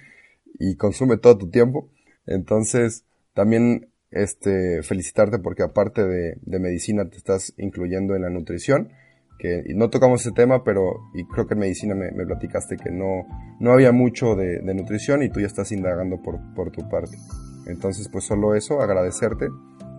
y 0.59 0.77
consume 0.77 1.17
todo 1.17 1.39
tu 1.39 1.51
tiempo. 1.51 1.89
Entonces, 2.27 3.05
también 3.35 3.93
este, 4.11 4.83
felicitarte 4.83 5.39
porque 5.39 5.63
aparte 5.63 6.05
de, 6.05 6.37
de, 6.43 6.59
medicina 6.59 7.09
te 7.09 7.17
estás 7.17 7.55
incluyendo 7.57 8.15
en 8.15 8.23
la 8.23 8.31
nutrición, 8.31 8.91
que 9.39 9.65
no 9.75 9.91
tocamos 9.91 10.21
ese 10.21 10.33
tema, 10.33 10.63
pero 10.63 11.01
y 11.15 11.25
creo 11.25 11.47
que 11.47 11.55
en 11.55 11.61
medicina 11.61 11.95
me, 11.95 12.13
me 12.13 12.25
platicaste 12.27 12.77
que 12.77 12.91
no, 12.91 13.27
no 13.59 13.73
había 13.73 13.91
mucho 13.91 14.37
de, 14.37 14.61
de, 14.61 14.75
nutrición 14.75 15.23
y 15.23 15.31
tú 15.31 15.41
ya 15.41 15.47
estás 15.47 15.73
indagando 15.73 16.23
por, 16.23 16.39
por 16.55 16.71
tu 16.71 16.89
parte. 16.89 17.17
Entonces, 17.67 18.09
pues 18.09 18.25
solo 18.25 18.55
eso, 18.55 18.81
agradecerte 18.81 19.49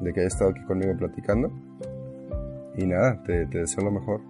de 0.02 0.14
que 0.14 0.22
hayas 0.22 0.34
estado 0.34 0.52
aquí 0.52 0.64
conmigo 0.64 0.96
platicando. 0.98 1.52
Y 2.78 2.86
nada, 2.86 3.22
te, 3.24 3.46
te 3.48 3.60
deseo 3.60 3.84
lo 3.84 3.92
mejor. 3.92 4.22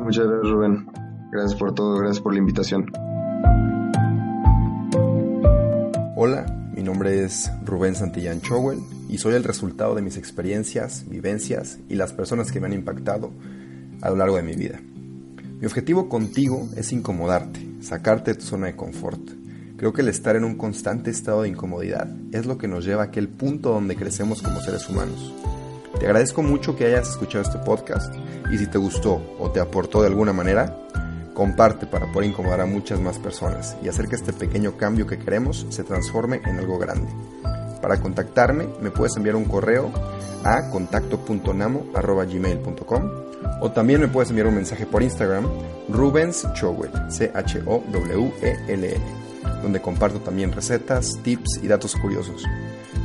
Muchas 0.00 0.26
gracias, 0.26 0.50
Rubén. 0.50 0.86
Gracias 1.32 1.58
por 1.58 1.74
todo, 1.74 1.98
gracias 1.98 2.20
por 2.20 2.32
la 2.32 2.38
invitación. 2.38 2.86
Hola, 6.16 6.46
nombre 6.86 7.24
es 7.24 7.50
Rubén 7.64 7.96
Santillán 7.96 8.40
Chowell 8.40 8.78
y 9.08 9.18
soy 9.18 9.34
el 9.34 9.42
resultado 9.42 9.96
de 9.96 10.02
mis 10.02 10.16
experiencias, 10.16 11.04
vivencias 11.08 11.78
y 11.88 11.96
las 11.96 12.12
personas 12.12 12.52
que 12.52 12.60
me 12.60 12.68
han 12.68 12.72
impactado 12.72 13.32
a 14.00 14.10
lo 14.10 14.16
largo 14.16 14.36
de 14.36 14.44
mi 14.44 14.54
vida. 14.54 14.80
Mi 15.60 15.66
objetivo 15.66 16.08
contigo 16.08 16.68
es 16.76 16.92
incomodarte, 16.92 17.60
sacarte 17.80 18.32
de 18.32 18.38
tu 18.38 18.46
zona 18.46 18.68
de 18.68 18.76
confort. 18.76 19.20
Creo 19.76 19.92
que 19.92 20.02
el 20.02 20.08
estar 20.08 20.36
en 20.36 20.44
un 20.44 20.54
constante 20.54 21.10
estado 21.10 21.42
de 21.42 21.48
incomodidad 21.48 22.08
es 22.30 22.46
lo 22.46 22.56
que 22.56 22.68
nos 22.68 22.84
lleva 22.84 23.02
a 23.02 23.06
aquel 23.06 23.28
punto 23.28 23.70
donde 23.70 23.96
crecemos 23.96 24.40
como 24.40 24.60
seres 24.60 24.88
humanos. 24.88 25.34
Te 25.98 26.06
agradezco 26.06 26.42
mucho 26.42 26.76
que 26.76 26.86
hayas 26.86 27.10
escuchado 27.10 27.42
este 27.42 27.58
podcast 27.58 28.14
y 28.52 28.58
si 28.58 28.68
te 28.68 28.78
gustó 28.78 29.36
o 29.40 29.50
te 29.50 29.58
aportó 29.58 30.02
de 30.02 30.08
alguna 30.08 30.32
manera, 30.32 30.78
Comparte 31.36 31.86
para 31.86 32.10
poder 32.10 32.30
incomodar 32.30 32.62
a 32.62 32.66
muchas 32.66 32.98
más 32.98 33.18
personas 33.18 33.76
y 33.82 33.90
hacer 33.90 34.08
que 34.08 34.16
este 34.16 34.32
pequeño 34.32 34.78
cambio 34.78 35.06
que 35.06 35.18
queremos 35.18 35.66
se 35.68 35.84
transforme 35.84 36.40
en 36.46 36.58
algo 36.58 36.78
grande. 36.78 37.12
Para 37.82 38.00
contactarme 38.00 38.66
me 38.80 38.90
puedes 38.90 39.18
enviar 39.18 39.36
un 39.36 39.44
correo 39.44 39.92
a 40.44 40.70
contacto.namo.gmail.com 40.70 43.10
o 43.60 43.70
también 43.70 44.00
me 44.00 44.08
puedes 44.08 44.30
enviar 44.30 44.46
un 44.46 44.54
mensaje 44.54 44.86
por 44.86 45.02
Instagram 45.02 45.46
Rubens 45.90 46.46
Chowell, 46.54 46.90
C-H-O-W-E-L-N, 47.10 49.04
donde 49.62 49.82
comparto 49.82 50.20
también 50.20 50.52
recetas, 50.52 51.18
tips 51.22 51.60
y 51.62 51.68
datos 51.68 51.96
curiosos. 51.96 52.44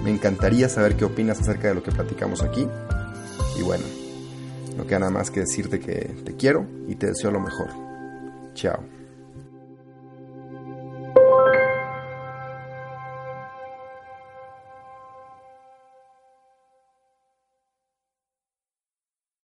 Me 0.06 0.10
encantaría 0.10 0.70
saber 0.70 0.96
qué 0.96 1.04
opinas 1.04 1.42
acerca 1.42 1.68
de 1.68 1.76
lo 1.76 1.84
que 1.84 1.92
platicamos 1.92 2.44
aquí. 2.44 2.66
Y 3.60 3.62
bueno, 3.62 3.84
no 4.78 4.88
queda 4.88 5.00
nada 5.00 5.12
más 5.12 5.32
que 5.32 5.42
decirte 5.42 5.82
que 5.82 6.16
te 6.24 6.38
quiero 6.38 6.66
y 6.88 6.96
te 6.96 7.08
deseo 7.08 7.32
lo 7.32 7.42
mejor. 7.42 7.91
Tchau. 8.54 9.01